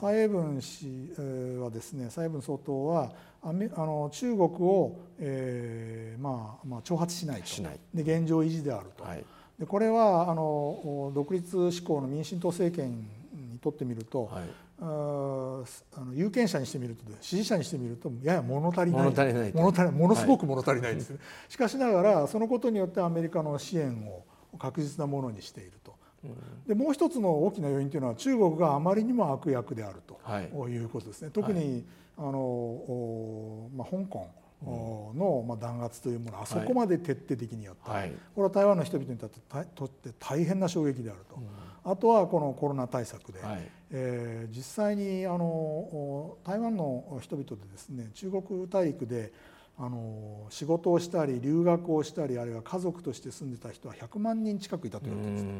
[0.00, 1.12] 蔡英文氏
[1.60, 7.62] はですね蔡英文総統はあの中国を、えーまあまあ、挑発しないと。
[7.94, 9.24] で現状維持であると、はい、
[9.58, 14.44] でこれはあの独立志向の民進党政権にとってみると、はい、
[14.80, 15.64] あの
[16.14, 19.02] 有権者にしてみると支持者にしてみるとやや物足りない。
[19.02, 24.24] 物足りない物足りものすごく物足りないです、はい、しかしながらそのことによってアメリカの支援を
[24.58, 25.95] 確実なものにしていると。
[26.66, 30.18] でもう一つの大きな要因というのは中国があまりにも悪役であると
[30.68, 30.76] い。
[30.84, 31.30] うことですね。
[31.30, 31.84] 特に、
[32.18, 34.28] あのまあ、香港
[34.64, 39.40] の、まあ、弾圧というものあそこまで徹底的にやった、はい、これは台湾の人々にとって
[39.74, 49.32] とって大変な衝撃であると、うん、あとはこのコロナ対策で、はい、えー、実際にあの台湾の人々でですね中国大陸で
[49.78, 55.54] あの仕事をしたり留学をしたりあるいは家族として住んでた人は100万人近くいたということですね。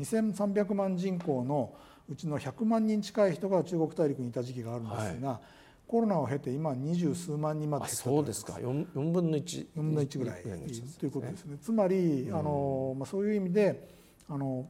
[0.00, 1.72] 2300万人口の
[2.10, 5.38] うちの100万人近い人が中国大陸にいた時期があるんですが、はい、
[5.86, 8.54] コロナを経て今二十数万人まで減ったそうですか。
[8.54, 13.88] 4, 4分の1 4分の1ぐらいということですねつまりあの、まあ、そういう意味で
[14.28, 14.66] あの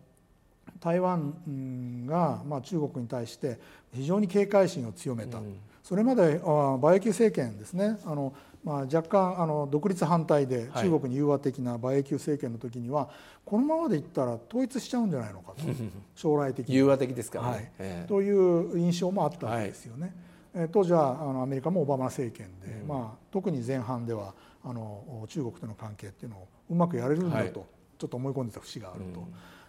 [0.80, 3.59] 台湾が、まあ、中国に対して
[3.92, 7.98] 非常に警戒心を強めた、うん、それまで馬英九政権ですね。
[8.05, 8.32] あの
[8.64, 13.10] まあ、若干あの独立反対で中国に融和的な馬英九政権の時には、
[13.44, 15.62] このままでいったら統一しちゃうんじゃないのかと
[16.14, 16.74] 将来的に。
[16.74, 17.72] 融和的ですからね、はい。
[17.78, 20.14] えー、という印象もあったわけですよね。
[20.54, 24.34] はい、当時はあのアメリカもオバマ政権で、うん、まあ、特に前半では
[24.64, 27.52] あの中国との関係っていうのをうまくやれるんだと、はい、
[27.98, 29.20] ちょっと思い込んでた節があると。
[29.20, 29.26] うん、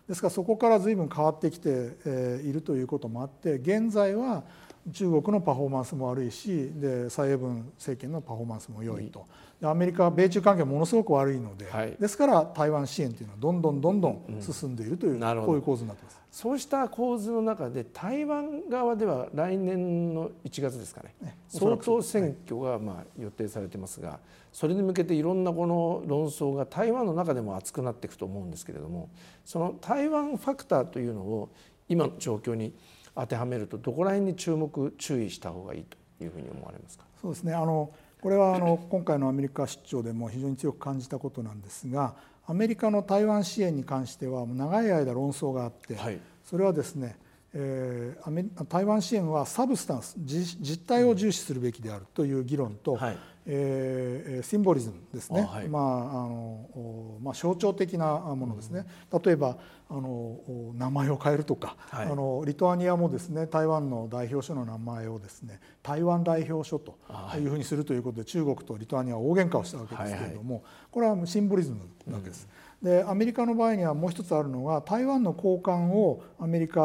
[0.08, 1.70] ですからそこから随分変わってきて、
[2.06, 4.44] えー、いるということもあって現在は
[4.92, 9.26] 中国のパフォーマンスも悪いしで蔡英文政権のパフォーマンスも良いと、
[9.62, 11.96] でアメリカは米中関係ものすごく悪いので、はい。
[12.00, 15.52] ですから台湾支援というのはどんどんどんどん進んでいるという、なるほど。
[15.52, 16.20] こういう構図になってます。
[16.32, 21.14] そうした構図の中で台湾側では来年の1月ですかね。
[21.22, 21.38] ね。
[21.48, 24.20] 総統選挙がまあ予定されてますが
[24.52, 29.10] それに向けていろんなこの論争が台湾の中でも熱くなっていくと思うんですけれども
[29.46, 31.50] その台湾ファクターというのを
[31.88, 32.74] 今の状況に
[33.16, 37.06] 当てはめるとどこら辺に注目注意した方がいいというふうに思われますか？
[37.22, 37.54] そうですね。
[37.54, 37.92] あの
[38.22, 46.20] これはあの 今回のアメリカ出張でも非常に強く感じたことなんですがアメリカの台湾支援に関しては長い間論争があって、はい。
[46.44, 47.16] それはですね、
[47.54, 55.68] えー台湾支援はサブスタンス実実態を重視するべきであるという議論と、はいえーシンボリズムですね、あはい。
[55.68, 56.36] まああの
[56.74, 58.86] おまあ、象徴的なものですね、
[59.24, 59.58] 例えば
[59.90, 62.06] あのお名前を変えるとか、はい。
[62.08, 66.98] あのリトアニアもですね台湾の代表書の名前をですね台湾代表書と
[67.36, 67.40] い。
[67.40, 72.48] いうふうにするということで中国とリトアニアは大喧嘩をしたわけですけれども、これはシンボリズムなわけです。
[72.82, 76.84] でアメリカの場合にはもう一つあるのが台湾の高官をアメリカ、え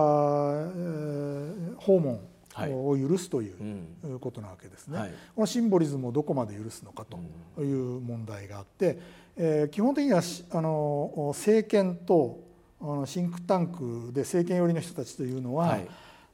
[0.74, 2.22] ー訪問はい
[2.66, 3.56] を許すという
[4.04, 4.18] うん。
[4.20, 4.98] ことなわけですね。
[4.98, 5.10] はい。
[5.34, 7.18] このシンボリズムをどこまで許すのかと
[7.62, 8.98] いう問題があって、
[9.36, 12.40] えー基本的にはしあの政権と
[12.80, 15.88] あのシンクタンクで政権寄りの人たちというのは、はい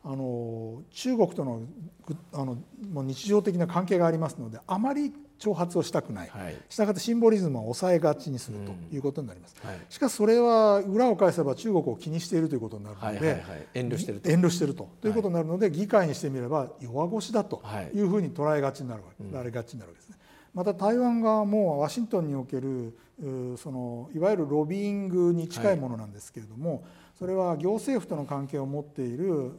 [0.05, 1.63] あの中国との
[2.07, 2.59] ぐあの
[2.93, 6.57] もう日常的な関係がありますのであまり挑発をしたくない、はい。
[6.69, 9.57] したがってシンボリズムは抑えがちにするということになります。
[9.63, 9.79] はい。
[9.89, 13.67] しかしそれは裏を返せば中国を気にしているということになるので、はいはいはい。
[13.75, 14.31] 遠慮してると。
[14.31, 14.89] 遠慮していると。
[15.01, 17.91] ということになるので、議会にしてみれば弱腰だとはい。
[17.95, 20.17] いうふうに捉えがちになるわけ、られがちになるわけですね。
[20.55, 26.85] また台湾側もワシントンにおけるうそのいわゆるロビーングに近いものなんですけれども、
[27.19, 29.53] それは行政府との関係を持っている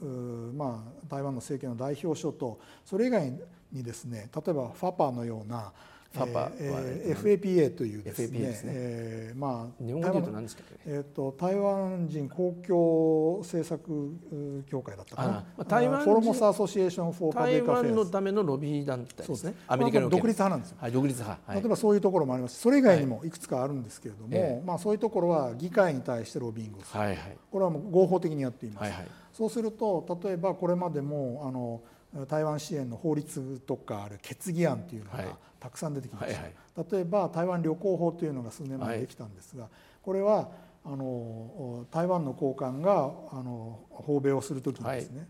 [0.53, 3.33] まあ、台湾の政権の代表処とそれ以外
[3.71, 5.73] にですね例えばファパのような
[6.15, 8.39] ファパえーえー FAPA というですね。
[8.39, 8.71] ですね。
[8.75, 21.51] えーまあ日本語で言うと何ですかねえー、と台湾人公共政策う協会だったかな、あまあ台湾人 Formosan Association for Public Affairs湾のためのロビー団体ですねアメリカにおける独立派なんですよ、はい独立派。
[21.51, 21.61] はい。
[21.61, 22.55] 例えばそういうところもあります。
[22.55, 23.29] しそれ以外にもい。
[23.35, 27.37] くつかあるんですけれども、えまあ、そういうところは議会に対してロビングをする、はいはい。
[27.51, 29.07] これはもう合法的にやっています、はいはい。
[29.33, 31.81] そうすると例えばこれまでもあの
[32.27, 35.27] 台湾支援の法律とかある決議案というのがはい
[35.65, 36.53] たくさん出てきました、はい
[36.91, 39.69] 例えば台湾旅行法というのが数年前にできたんですが、
[40.01, 40.49] これは
[40.83, 45.25] あの台湾の高官があの訪米をするときにですね、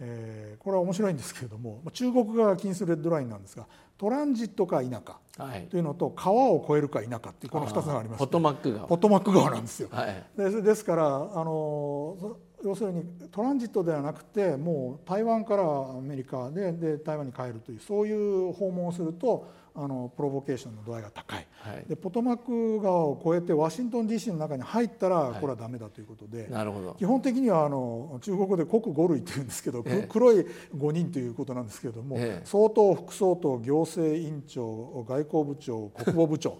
[0.00, 3.66] えーこれは面白いんですけれどもまあ中国側が気にするレッドラインなんですが
[3.96, 5.66] トランジットか否かはい。
[5.70, 8.86] というのと川を越えるか否かっていうこの2つがありましてポトマック川。
[8.86, 9.88] ポトマック川なんですよ。
[9.90, 10.24] はい。
[10.36, 21.46] でですからあのそ要するにトランジットではなくてもう台湾からアメリカでで台湾に帰るというそういう訪問をするとあのプロボケーションの度合いが高い。
[21.60, 21.84] はい。
[21.88, 25.40] でポトマック川を越えてワシントン DC の中に入ったらい。
[25.40, 26.94] これはダメだということで、なるほど。
[26.98, 30.06] 基本的にはあの中国語で国五類っていうんですけど、くええ。
[30.08, 30.46] 黒い
[30.76, 32.46] 5人ということなんですけれども、ええ。
[32.46, 36.58] 総統副総統行政院長外交部長国防部長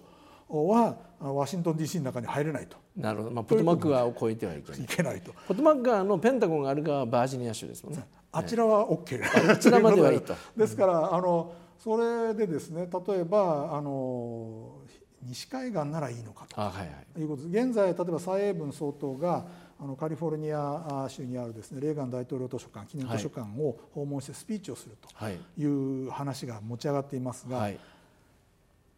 [0.49, 2.77] はあワシントン DC の中に入れないと。
[2.95, 3.31] なるほど。
[3.31, 4.81] まあポトマック川を越えてはいけない。
[4.81, 5.33] いけないと。
[5.47, 8.03] ポトマック川のペンタゴンがある側はバージニア州ですもんね。
[8.31, 10.33] あちらは OK あちらまではいいと。
[10.57, 11.53] ですからあの
[11.83, 14.79] それでですね例えばあの
[15.21, 17.21] 西海岸ならいいのかとあはいはい。
[17.21, 17.65] いうことです。
[17.65, 19.45] 現在例えば蔡英文総統が
[19.79, 25.37] あのカリフォルニア州にあるですねレーガン大統領図書館記念図書館を訪問してスピーチをするはい。
[25.55, 27.79] という話が持ち上がっていますが、はい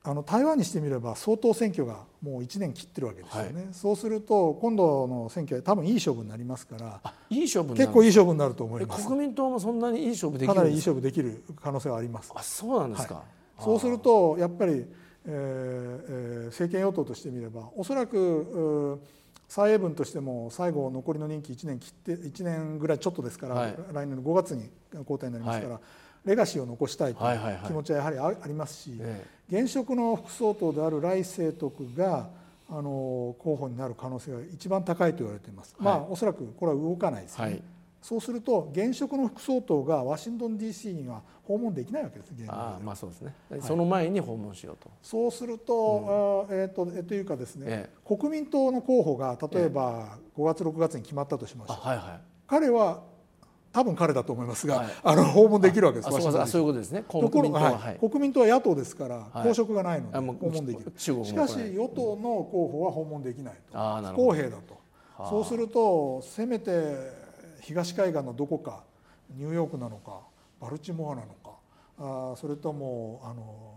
[0.08, 9.08] あの台湾にしてみれば総統選挙がもう1年切ってるわけですよね、そうすると今度の選挙は多分いい勝負になりますからあいい勝負結構いい勝負になると思いえます。
[9.08, 10.54] 国民党もそんなにいい勝負できか？
[10.54, 12.32] なりいい勝負できる可能性はあります。
[12.36, 13.24] あそうなんですか、
[13.60, 14.86] そうするとやっぱり、えー
[15.28, 19.02] えー政権与党としてみればおそらく
[19.48, 23.76] 蔡英文としても最後残りの任期1年切って1年ぐらいちょっとですから、はい。
[23.92, 25.80] 来年の5月に交代になりますから、
[26.26, 27.62] レガシーを残したいといはいはいはい。
[27.64, 32.30] う気持ちはやはりあありますし、え現職の副総統である来清徳が
[32.70, 37.64] あの候補になる可能性が一番高いと言われています、まあおそらくこれは動かないですよね、はい。
[38.02, 44.90] そうすると現職の副総統がワシントン DC には訪問できないわけです現ああまあそうですね、その前に訪問しようと。
[45.02, 52.22] そうすると、あーえーとえというかですね、え国民党の候補が例えば5月6月に決まったとしましょう、あはいはい。
[52.48, 53.04] 彼は
[53.76, 54.88] 多分彼だと思いますが、はい。
[55.04, 56.12] あの訪問できるわけですあ
[56.48, 57.04] そういうことですね。
[57.10, 57.74] ところが、国民党ははい。
[57.74, 58.10] はい。
[58.10, 59.44] 国民党は野党ですから、い。
[59.44, 60.94] 公職がないので訪問できる。
[60.96, 63.78] しかし与党の候補は訪問できないと。
[63.78, 64.78] 不公平だと。
[65.18, 65.30] はあ。
[65.30, 66.72] そうするとせめて
[67.60, 68.86] 東海岸のどこか
[69.36, 70.22] ニューヨークなのか
[70.62, 71.52] バルチモアなのか
[72.00, 73.76] あそれともあの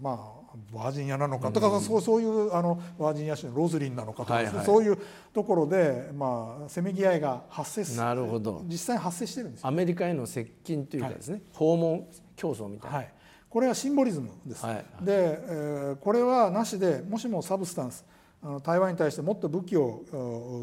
[0.00, 1.50] まあ、バージニアなのか。
[1.50, 4.98] とか、うん、そうそういうあのバージニア州のロズリンなのかとか、はいはい、そういう
[5.32, 8.04] ところで、まあ、せめぎ合いが発生する。
[8.04, 8.62] なるほど。
[8.66, 13.12] 実際発生してるんですアメリカへの接近というかですね、はい、訪問競争みたいな、はい、
[13.48, 18.04] これはシンボリズムです、はい、で、えー、これはなしでもしもサブスタンス
[18.42, 20.04] あの台湾に対してもっと武器を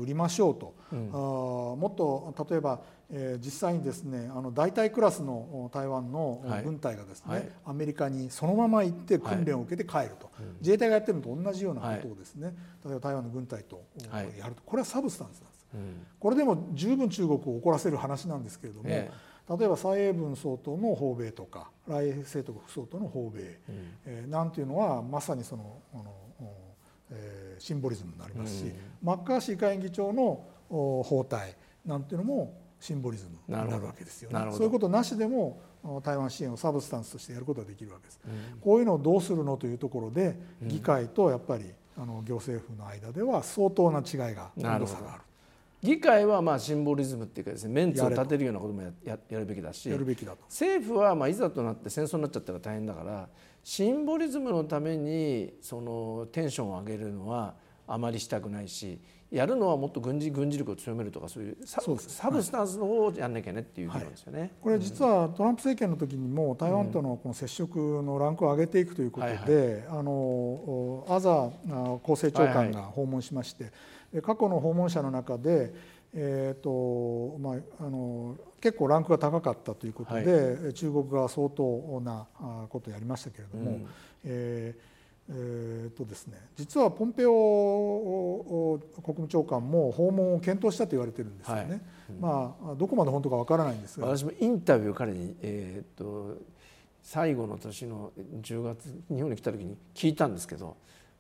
[0.02, 2.82] 売りましょうと、うん、あもっと例えば、
[3.16, 12.56] えー、実際にですねあの大隊クラスの台湾の軍隊がですね、はい、アメリカにそのまま行って訓練を受けて帰ると、はい、自衛隊がやってるのと同じようなことをですね、はい、
[12.86, 23.58] 例えば台湾の軍隊とやるとこれはサブスタンスなんです、うん、これでも十分中国を怒らせる話なんですけれども、えー、例えば蔡英文総統の訪米とか来清徳副総統の訪米、うん、
[24.08, 26.04] えー、なんていうのはまさにそのあの
[27.16, 31.38] えー、シンボリズムになりますし、うん、マッカーシー下院議長の包帯
[31.86, 34.52] なんていうのもシンボリズムになるわけですよね。
[34.52, 35.62] そういうことなしでも
[36.04, 38.20] 台湾支援をサブスタンスとしてやることができるわけです。
[38.26, 41.64] うん、こういうのをどうするのというところで議会とやっぱり
[41.98, 45.24] あの行政府の間では相当な違いが温度差がある。
[45.82, 53.28] 議会はまあシンボリズムっていうかですねメンツを立てるようなこともやややるべきだしやるべきだと政府はまあいざとなって戦争になっちゃったら大変だから
[53.64, 57.56] シンボリズムのためにそのテンションを上げるのは
[57.88, 59.00] あまりしたくないし
[59.32, 71.50] やるのはもっと軍事軍事力を強めるとかそういう sub substance の方をやんなきゃねっていう議論ですよね、はい、これ実はトランプ政権の時にも台湾とのこの接触のランクを上げていくということで、はいはい、あのアザー
[72.04, 73.74] 厚生長官が訪問しまして、はい
[74.18, 75.74] はい、過去の訪問者の中で
[76.16, 82.28] えーとまあ、あの結構ランクが高かったということで、はい、中国側相当な
[82.70, 83.88] ことをやりましたけれども、うん、
[84.24, 84.93] えー
[85.30, 91.82] えーとですね、実はポンペオ国務長官も訪問を検討したと言われてるんですよね、はい。
[92.10, 94.08] うん、まあ、どこまで本当かわからないんですが。
[94.08, 96.38] 私もインタビュー彼に、えーと、
[97.02, 98.12] 最後の年の
[98.42, 100.76] 10月日本に来た時に聞いたんですけど、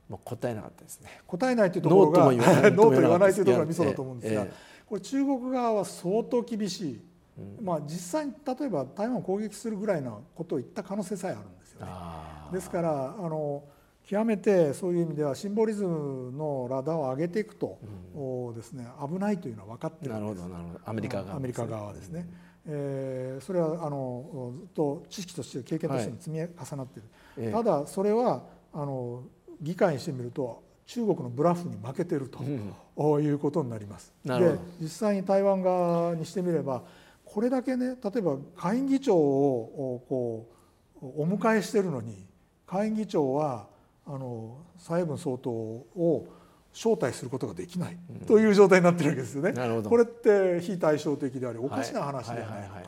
[0.09, 1.21] まあ、答えなかったですね。
[1.25, 4.53] 答えないというところがノーと 言わないというところがミソだと思うんですが、えーえー
[4.93, 7.01] これ中国側は相当厳しい、
[7.39, 11.91] うん、まあ、実際に例えば台湾を攻撃するぐらいのことを言った可能性さえあるんですよね。
[12.51, 13.63] ですからあの
[14.05, 17.79] 極めてそういう意味ではシンボリズムのラダーを上げていくと、
[18.15, 18.85] うん、ですね。
[19.01, 20.19] 危ないというのは分かってるんです。
[20.19, 20.79] なるほどなるほど。
[20.85, 22.27] アメリカ側、アメリカ側ですね。
[22.65, 27.01] えー、それはあのずっと知識として経験として積み重なってい
[27.37, 28.43] る、はい、ただそれは
[28.73, 29.23] あの
[29.61, 32.39] 議会にしてみると中国のブラフに負けてると、
[32.95, 34.13] うん、いうことになります。
[34.23, 36.83] で実際に台湾側にしてみれば
[37.25, 40.49] これだけね例えば下院議長をこ
[41.01, 42.25] うお迎えしてるのに
[42.65, 43.67] 下院議長は
[44.05, 46.27] あの蔡英文総統を
[46.73, 47.97] 招待することができない
[48.27, 49.51] という状態になってるわけですよね。
[49.51, 52.81] うん、これって非対照的でありおかしな話ではないのか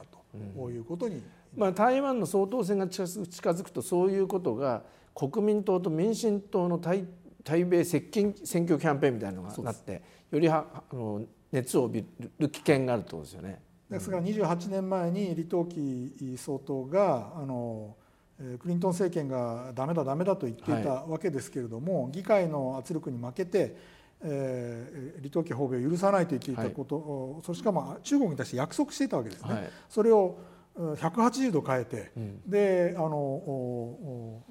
[0.55, 1.21] ということに。
[1.55, 7.05] まあ、台湾の総統選が近づくとそういうことが国民党と民進党の対
[7.45, 10.01] 対米接近選挙キャンペーンみたいなのがなって
[10.31, 13.61] よりはあの熱を帯びる危険があるということですよね。
[13.89, 17.95] ですが28年前に李登輝総統があの
[18.59, 23.75] クリントン政権がダメだダメだと言っていたわけですけれども、はい、議会の圧力に負けて、
[24.21, 29.53] えー、李登輝訪米を許さないと言っていたこと、はい、それしかも中国に対して約束していたわけですね。
[29.53, 30.37] はい、それを
[30.77, 34.43] 180度変えて、うん、であのコ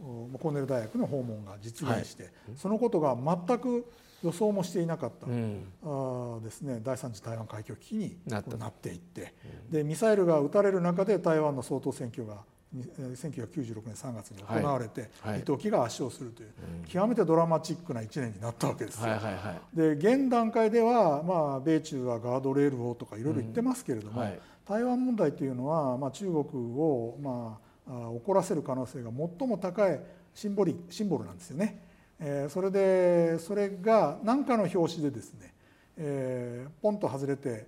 [0.43, 3.87] ーネル大学の訪問が実現して、はい、そのことが全く
[4.23, 9.35] 予想もしていなかった、うん、あですね、第三次台湾海峡危機になっていって、
[9.69, 12.39] うん、でミサイルが撃たれる中で台湾の総統選挙が
[12.75, 16.51] 1996年3月に行われて、はい、伊藤木が圧勝するという、
[16.89, 19.03] 極めてドラマチックな1年になったわけですよ。
[19.03, 24.39] はいはいはい、で現段階では、まあ、米中はガードレールをとかいろいろ言ってますけれども、はい。
[24.67, 30.01] 台湾問題というのは、まあ、中国を、まあ、怒らせる可能性が最も高い
[30.35, 31.81] シンボリシンボルなんですよね。
[32.19, 35.53] えー、それでそれが何かの表紙でですね、
[35.97, 37.67] えー、ポンと外れて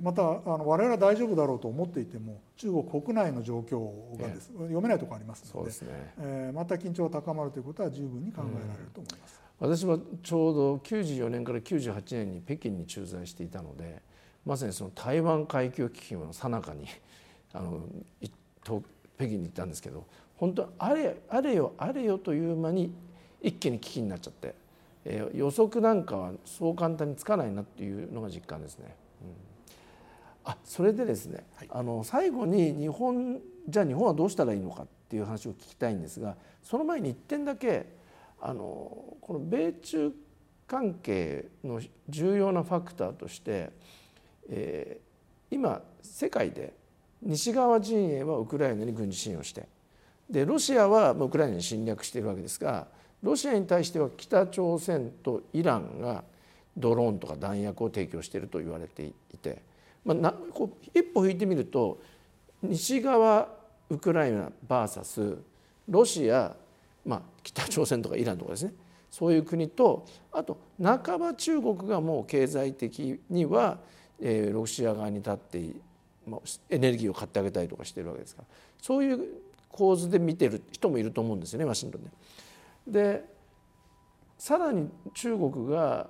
[0.00, 6.14] またあの我々は大丈夫だろうと思っていても中国国内の状況がです、え読めないところありますのでで、ね。
[6.18, 14.02] えー、また緊張が高まるということは十分に考えられると思います、うん、私はちょうど94年から98年に北京に駐在していたので
[14.44, 16.86] まさにその台湾海峡危機の最中に
[17.52, 17.80] あの
[18.62, 18.80] 北
[19.18, 20.06] 京に行ったんですけど
[20.36, 22.92] 本当あれあれよあれよという間に
[23.40, 24.54] 一気に危機になっちゃって、
[25.04, 28.94] えー、予測なんかはそう簡単につかないなっていうのが実感ですね。
[30.44, 37.86] うん、あそれでですね、はい、あの最後に日本じゃあ日本はどうしたらいいのかっていう話を聞きたいんですがその前に一点だけ
[38.40, 38.62] あの
[39.20, 40.12] この米中
[40.66, 43.70] 関係の重要なファクターとして
[44.48, 46.74] えー、今世界で
[47.22, 49.68] 西側陣営はウクライナに軍事支援をして
[50.28, 52.86] でロシアはウクライナに侵略しているわけですが
[53.22, 56.24] ロシアに対しては北朝鮮とイランが
[56.76, 59.62] ドローンとか弾薬を提供していると言われていて、
[60.04, 62.00] まあ、なこう一歩引いてみると
[62.62, 63.48] 西側
[63.88, 65.38] ウクライナ VS
[65.88, 66.56] ロシア、
[67.04, 68.72] まあ、北朝鮮とかイランとかですね
[69.10, 73.78] そういう国とあと半ば中国がもう経済的には、
[74.20, 75.70] えー、ロシア側に立って
[76.26, 76.40] まあ、
[76.70, 78.48] エネルギーを買ってあげたりとかしてるわけですから
[78.80, 79.20] そういう
[79.68, 82.04] 構図で見てる人もいると思うんですよねワシントン
[82.86, 83.12] で。
[83.14, 83.24] で
[84.38, 86.08] さらに中国が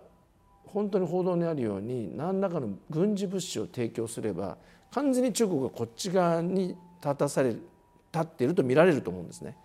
[0.67, 4.57] 本当に報道にあるように何らかの軍事物資を提供すれば
[4.91, 7.61] 完全に中国がこっち側に立たされ立
[8.21, 9.57] っていると見られると思うんですね。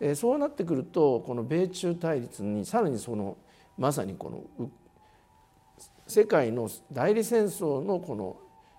[0.00, 3.36] えそうなってくるとこの米中対立にさらにその
[3.76, 4.70] まさにこの
[6.06, 8.36] 世界の代理戦争のこの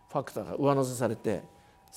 [0.09, 1.43] ファクターが上乗せされて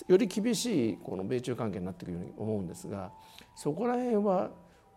[0.06, 3.10] より厳しいこの米中関係になっていくように思うんですが
[3.56, 4.50] そこら辺は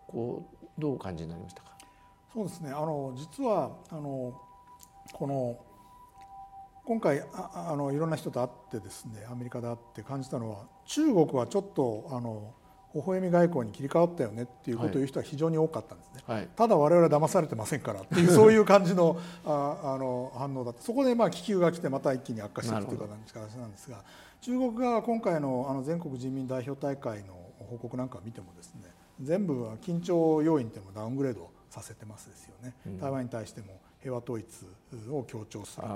[0.07, 0.43] こ
[0.77, 1.77] うどうお感じになりましたか？
[2.33, 4.39] そうですねあの実はあの
[5.13, 5.57] この
[6.85, 12.53] 今回ああのいろんな人と会ってですねアメリカで会って感じたのは中国はちょっとあの
[12.95, 20.81] 微笑み外交に切り替わったよねっていうことを言う人は非常に多かったんですね、はい、ただ我々は騙されてませんからっていうそういう感じのああの反応だった。
[20.81, 24.03] そこでまあ気球が来てまた一気に悪化していくという形なんですが
[24.41, 27.35] 中国が今回のあの全国人民代表大会の
[27.69, 28.83] 報告なんかを見てもですね
[29.21, 34.45] 全部は緊張要因というのをダウングレードさせてますですよね、うん、台湾に対しても平和統一
[35.11, 35.87] を強調する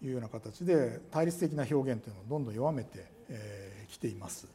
[0.00, 4.46] というような形で対立的な表現というのをどんどん弱めてき、えー、ています。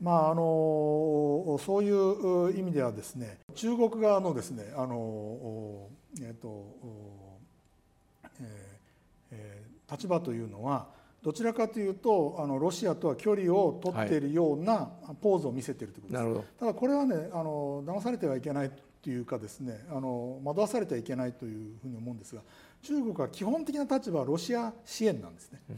[0.00, 5.88] まあ、あのそういう意味ではですね中国側のですねあの、
[6.22, 6.64] えーと
[9.30, 10.86] えー、立場というのは
[11.22, 18.70] どちらかというとあのロシアとは距離を取っているようなポーズを見せているということです、はい、ただこれはねあの騙されてはいけない
[19.02, 22.42] というかですねあの惑わされてはいけないというふうに思うんですが
[22.82, 25.60] 中国は基本的な立場はロシア支援なんですね。
[25.70, 25.76] うん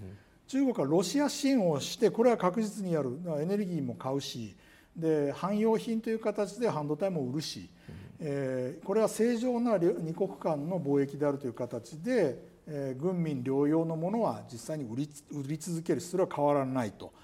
[0.52, 4.54] 中国はロシア支援をしてこれは確実にやるエネルギーも買うし
[4.94, 7.70] で汎用品という形で半導体も売るし、
[8.20, 17.14] えー、これは正常な二国間の貿易であるという形で、えー、軍民両用のものは実際に売り売り続けるそれは変わらないと。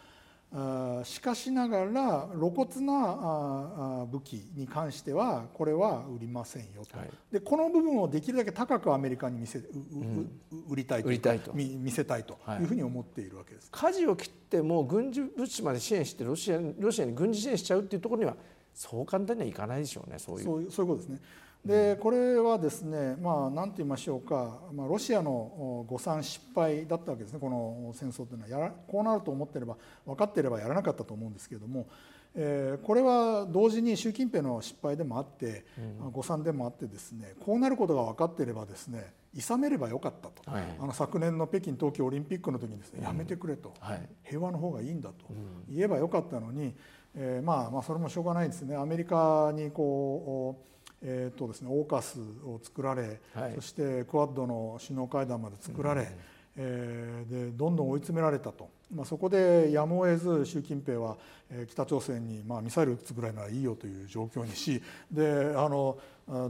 [1.04, 10.30] しかしながら露骨な武器に関してはこれは売りませんよと、はい、でこの部分をできるだけ高くアメリカに見せ、うん、
[10.70, 11.12] 売りたいと。
[11.12, 11.52] いと。
[11.52, 12.62] 見せたいとい。
[12.62, 18.34] うふうに思っているわけです、はい、舵を切っても軍事物資まで支援してロシアロシアに軍事支援しちゃうっていうところには
[18.72, 21.20] そう簡単にはいかないでしょうねそういうそういうことですね。
[21.64, 28.48] でこれはですねまあ何て言いましょうか、まあ、ロシアの誤算失敗だったわけですねこの戦争というのは。
[28.48, 31.86] やらこうなると思ってれば分かっていればやらなかったと思うんですけれども、
[32.34, 35.64] えー、これは同時に習近平の失敗でもあって、
[36.02, 45.26] うん、誤算でもあってですねこうなることが分かっていればですね諌めればよかったと、はい、あの昨年の北京冬季オリンピックの時にですね、うん、やめてくれと、はい、平和の方がいいんだと
[45.68, 46.74] 言えばよかったのに、
[47.14, 48.76] えー、まあまあそれもしょうがないですね。
[48.76, 56.08] アメリカにこうえーとですね、オーカスを作られ、はい、そしてクアッドの首脳会談まで作られ、うん、
[56.56, 61.16] えー、でどんどん追い詰められたと、まあ、そこでやむを得ず習近平は、
[61.50, 64.82] えー、北朝鮮に、まあ、ミサイル撃つぐらいならいいよという状況にし
[65.12, 65.98] であの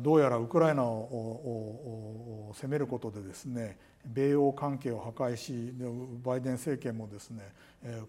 [0.01, 5.73] どうやらウクライナを攻めることでですね米欧関係を破壊し
[6.25, 7.53] バイデン政権もですね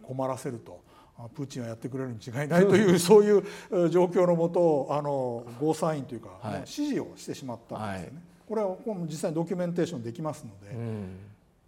[0.01, 0.81] 困らせると。
[1.27, 3.43] プーチンはやってくれるに違いないというそういう
[3.89, 8.17] 状況のもとあのゴーサインというか、はい、指示をしてしまったんですよね。
[8.17, 11.15] はい、これは実際にドキュメンテーションできますので、うん、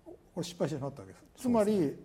[0.05, 1.43] これ失敗してしまったわけです。
[1.43, 1.95] つまり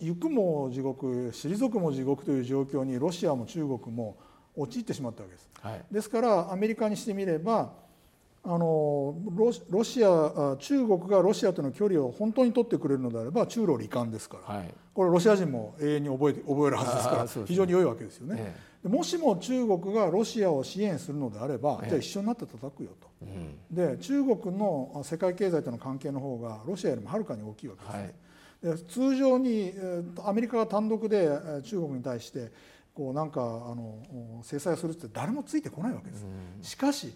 [0.00, 4.16] 行くも地獄退くも地獄という状況にロシアも中国も
[4.54, 5.48] 陥ってしまったわけです。
[5.60, 7.72] はい、ですからアメリカにしてみれば
[8.44, 9.14] あの
[9.70, 18.36] ロシア中国がロシアとの距離を本当に取ってくれるのであれば中ロ離間ですから、はい、これロシア人も永遠に覚えて覚えるはずですから非常に良いわけですよね。
[18.38, 27.96] ええ、もしも中国がロシアを支援するのであれば、え、じゃあ一緒になって叩くよと、うん、で中国の世界経済との関係の方がロシアよりもはるかに大きいわけです、
[28.64, 29.72] ね、はい、通常に
[30.24, 31.28] アメリカが単独で
[31.62, 32.50] 中国に対して
[32.92, 36.24] こうなんかあの制裁をするって誰もついてこないわけです。
[36.24, 37.14] うん、しかし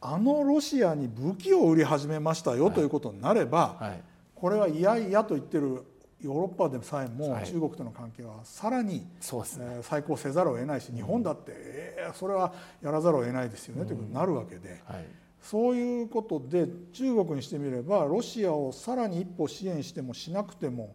[0.00, 4.02] あのロシアに武器を売り始めましたよということになれば、はい、
[4.34, 5.84] これはいやいやと言ってる
[6.22, 15.04] ヨーロッパでさえも中国との関係はさらに、そうですね、再考せざるを得ないし日本だって、えー、それはやらざるを得ないですよねということになるわけで、はい、
[15.42, 20.94] そういうことで中国にしてみればロシアをさらに一歩支援してもしなくても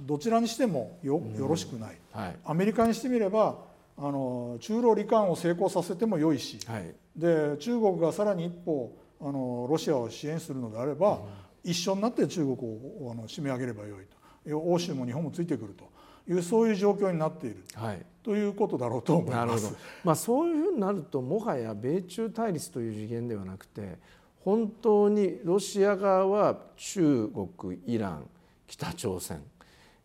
[0.00, 2.36] どちらにしてもよよろしくない、はい。
[2.44, 3.58] アメリカにしてみれば
[3.96, 11.20] あの中ロ離間を成功させても良いし、はいで中国がさらに一歩あのロシアを支援するのであれば、
[11.64, 14.04] 一緒になって中国をあの締め上げればよい
[14.46, 14.58] と。
[14.58, 15.90] 欧州も日本もついてくると。
[16.28, 17.64] いうそういう状況になっている。
[17.74, 18.04] はい。
[18.22, 19.36] ということだろうと思います。
[19.36, 23.98] なるほど。、まあ、そういうふうになるともはや米中対立という次元ではなくて
[24.44, 28.28] 本当にロシア側は中国イラン
[28.66, 29.42] 北朝鮮。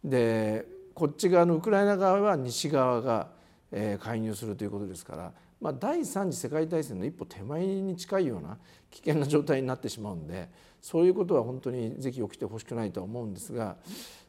[0.03, 3.27] でこっち側のウクライナ側は西側が
[3.71, 5.33] えー介入するということですから、
[5.63, 8.57] まあ、第三次世界大戦の一歩手前に近いような
[8.91, 10.49] 危険な状態になってしまうんで
[10.81, 13.77] そういうことは本当にぜひ起きてほしくないとは思うんですが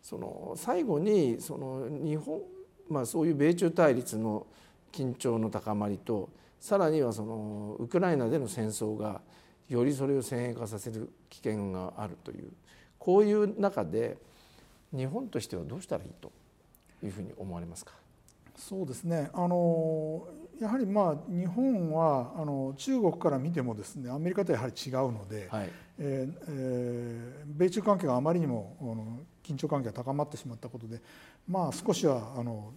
[0.01, 2.41] その最後にその日本
[2.87, 4.47] まあ、そういう米中対立の
[4.93, 6.29] 緊張の高まりと
[6.61, 9.23] さらにはそのウクライナでの戦争が
[9.71, 12.53] よりそれを先鋭化させる危険があるという
[12.99, 14.19] こういう中で
[14.95, 16.31] 日本としてはどうしたらいいと
[17.03, 17.93] いうふうに思われますか？
[18.55, 20.29] そうですねあの
[20.61, 25.71] やはりまあ日本はあの中国から見てもですねアメリカとやはり違うので、はい。
[25.99, 31.01] えーえー米中関係があまりにもあの緊張関係が高まってしまったことで、
[31.49, 32.73] まあ、少しはあの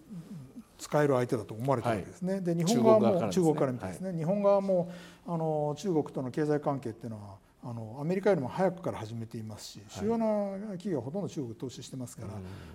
[0.77, 2.41] 使える相手だと思われてるわけですね。
[2.41, 4.91] で日本側も中中国から見てですね、日本側も
[5.25, 10.25] あの中国との経済関係っていうのはあのアメリカよりも早くから始めていますし主要な
[10.73, 12.29] 企業はほとんど中国投資してますから、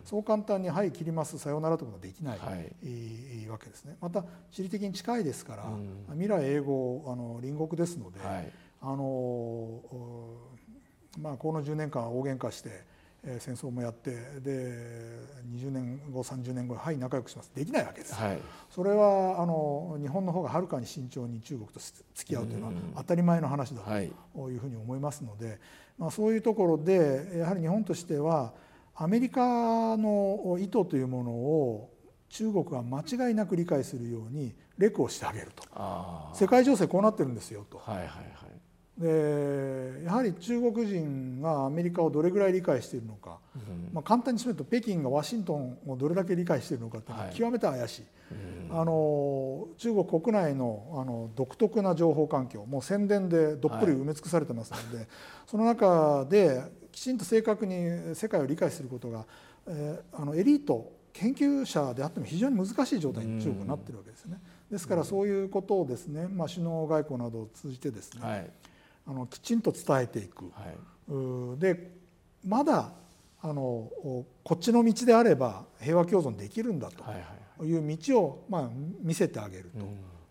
[0.05, 2.73] そう簡単に「はい切りますさようなら」ということはできない、はい。
[2.87, 3.97] いいわけですね。
[4.01, 6.07] また地理的に近いですから、うん。
[6.13, 10.39] 未来英語あの隣国ですので、はいあのお
[11.21, 12.92] まあ、この10年間大喧嘩して、えー
[13.39, 14.11] 戦争もやって
[14.41, 14.77] で
[15.49, 17.53] 20年後30年後はい仲良くします。
[17.55, 18.39] できないわけです、はい。
[18.69, 21.79] それはあの日本の方がはるかに慎重に中国と
[22.15, 24.11] 付き合うというのは当たり前の話だはい。
[24.35, 25.61] というふうに思いますので、
[25.99, 28.53] まあ、そういうところでやはり日本としては
[28.97, 31.93] アメリカの意図というものを
[32.29, 35.63] 中国が間違いなく理解するようにレクをしてあげると。
[35.75, 37.81] あ世界情勢こうなってるんですよと。
[37.87, 38.15] あはいはいは
[38.49, 38.52] い
[38.99, 43.39] でやはり中国人がアメリカをどれぐらい理解しているのか、
[43.93, 47.37] まあ、簡単に締めると北京がワシントンをどれだけ理解しているのかっていうのははい。
[47.37, 48.03] 極めて怪しい、
[48.71, 52.65] あの中国国内のあの独特な情報環境。
[52.67, 55.09] もう宣伝でどっぷり埋め尽くされてますので、
[55.47, 56.63] その中で
[56.93, 59.25] きちんと正確に世界を理解することが、
[59.67, 64.39] えーあのエリート研究者であっても非常に難しい状態に中国はなってるわけですね。
[64.71, 68.51] ですからそういうことをですね、まあ、首脳外交などを通じてですね、はい
[69.07, 70.67] あのきちんと伝えていく、は
[71.57, 71.61] い。
[71.61, 71.93] で
[72.45, 72.93] まだ
[73.41, 77.13] あのおこっちの道であれば平和共存できるんだとは
[77.65, 79.71] いう道を、まあ、見せてあげる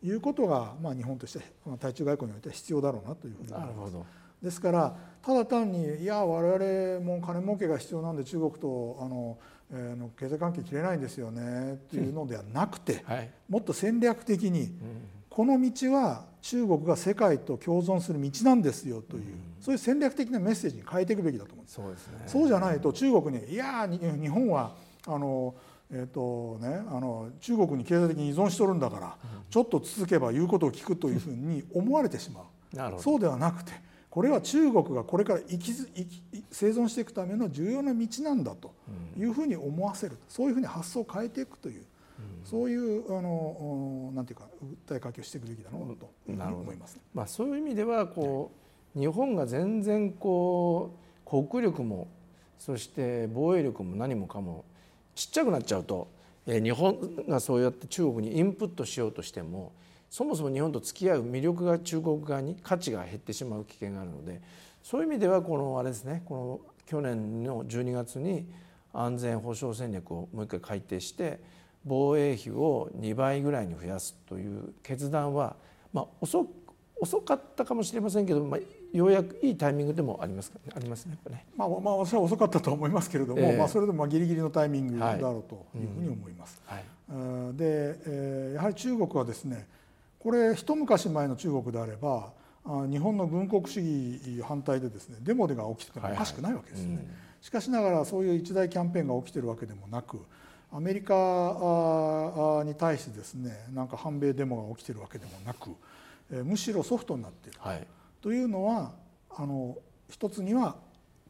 [0.02, 3.78] ということが、まあ、日本としてまあ対中外交においては必要だろうなというふうに思います。
[3.78, 4.06] なるほど。
[4.42, 9.38] ですからただ単にいや我々も金儲けが必要なんで中国とあの、
[9.72, 13.30] えーの経済関係切れないんですよねっていうのではなくてはい。
[13.50, 14.72] もっと戦略的に
[15.32, 19.24] この道は中国が世界と共存する道なんですよという、
[19.62, 21.76] そういう戦略的なメッセージに変えていくべきだと思うんです。
[21.76, 22.24] そうですね。
[22.28, 24.76] そうじゃないと中国にいやに日本は
[25.08, 25.56] あの、
[25.90, 29.18] えーとね、あの中国に経済的に依存しとるんだから、
[29.50, 32.44] ちょっと続けば言うことを聞くというふうに思われてしまう。
[33.00, 33.72] そうではなくて
[34.10, 38.74] これは中国がこれから生きず生き生存していくための重要な道なんだと
[39.18, 40.18] いうふうに思わせる。
[40.28, 41.86] そういうふうに発想を変えていくという、
[42.52, 44.46] そういうあのおなんていうか
[44.90, 47.00] 訴えかけをしていくべきだろうと思います。
[47.14, 48.52] まあ、そういう意味ではこ
[48.94, 50.92] う日本が全然こ
[51.26, 52.10] う国力も
[52.60, 54.66] そして防衛力も何もかも
[55.16, 56.10] ちっちゃくなっちゃうと
[56.46, 59.72] えー日本がそうやって中国にインプットしようとしても
[60.10, 64.42] そもそも日本と付き合う魅力が中国側に価値が減ってしまう危険があるので
[64.84, 68.46] そういう意味ではこのあれですねこの去年の12月に
[68.92, 71.40] 安全保障戦略をもう一回改定して
[71.86, 75.56] 防衛費を2倍ぐらいに増やすという決断は、
[75.94, 76.48] まあ、遅
[77.00, 78.60] 遅かったかもしれませんけど、まあ、
[78.96, 81.46] ようやくいいタイミングでもありますかありますねやっぱね。
[81.58, 86.62] まあ、まあ、私は遅かったと思いますけれども、ええまあ、それでもまあギリギリのタイミングだろうというふうに思います。
[86.66, 89.68] はいえーで、えーやはり中国はですね
[90.20, 92.32] これ一昔前の中国であれば
[92.64, 96.96] あ日本の軍国主義反対でですねデモが起きててもおかしくないわけですよね。
[96.98, 100.20] はいはいしかしながらそういう一大キャンペーンが起きてるわけでもなく
[100.74, 105.72] アメリカああに対してですねなんか反米デモが起きてるわけでもなく、
[106.32, 107.60] えーむしろソフトになっている。
[107.62, 107.86] はい
[108.22, 108.92] というのは
[109.30, 109.78] あの
[110.10, 110.76] 一つには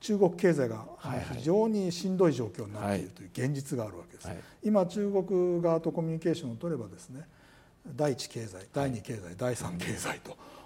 [0.02, 4.28] 中国経済がはいはい非常にしんどい状況になっているという現実があるわけです。
[4.28, 7.28] はい今中国側とコミュニケーションを取ればですね
[7.86, 10.20] 第一経済第二経済第三経済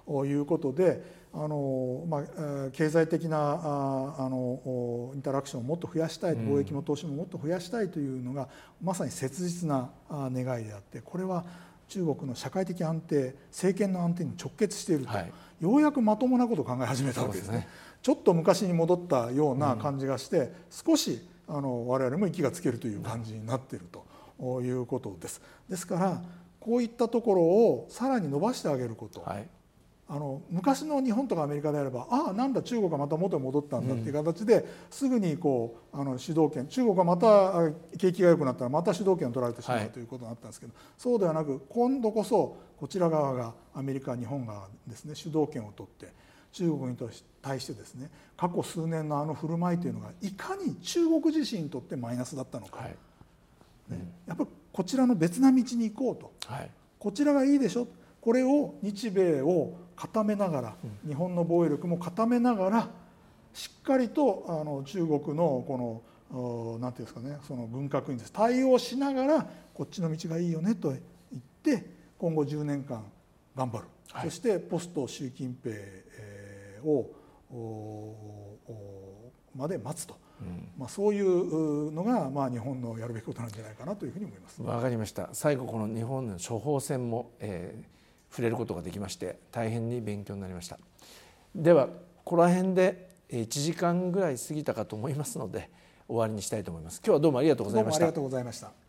[0.08, 1.04] ということで
[1.34, 2.24] あの、まあ、
[2.72, 8.48] 経済的なああのインタラクションをもっと増やしたい貿易も投資ももっと増やしたいというのが
[8.82, 11.46] まさに切実な願いであってこれは
[11.88, 17.58] 中国の社会的安定政権の安定に直結していると、はい、ようやくまともなことを考え始めたわけですね。
[17.60, 17.68] すね
[18.02, 23.86] ちょっと昔に戻ったような感じがして、うん、少しあの我々も息がつけるという感じになっている
[24.38, 25.42] ということです。
[25.70, 26.22] ですから
[26.66, 29.48] こういったところをさらに伸ばしてあげること、はい、
[30.10, 46.12] あの昔の日本とかアメリカであればああなんだ中国がまた元に戻ったんだっていう形で、すぐにこうあの主導権中国がまた景気が良くなったらまた主導権を取られてしまうということになったんですけど、そうではなく今度こそこちら側がアメリカ日本がですね主導権を取って
[46.52, 46.98] 中国に
[47.44, 52.96] 対してですね過去数年のあの振る舞いというのがいかに中国自身にとってマイナスだったのか、はい。
[53.90, 56.70] ね、やっぱりこちらの別な道に行こうと、はい、
[57.00, 57.88] こちらがいいでしょ？
[58.20, 60.76] これを日米を固めながら、
[61.08, 62.90] 日本の防衛力も固めながら
[63.54, 71.00] しっかりとあの中国のこの何ていうんですかねその軍拡に対応しながらこっちの道がいいよねと言
[71.40, 71.86] って
[72.18, 73.06] 今後10年間
[73.56, 75.74] 頑張る、はい、そしてポスト習近平
[76.84, 77.10] を
[79.56, 80.25] まで待つと。
[80.42, 84.62] うん、まあ、そういうのが、まあ、日本のやるべきことなんじゃないかなというふうに思います。
[84.62, 85.30] わかりました。
[85.34, 87.86] 最後この日本の処方箋も、えー、
[88.32, 90.78] 触れることができまして大変に勉強になりました。
[91.56, 91.92] ではこ
[92.24, 95.70] こら辺で1時間ぐらい過ぎたかと思いますので
[96.08, 97.02] 終わりにしたいと思います。
[97.04, 98.06] 今日はどうもありがとうございました。
[98.06, 98.85] ありがとうございました。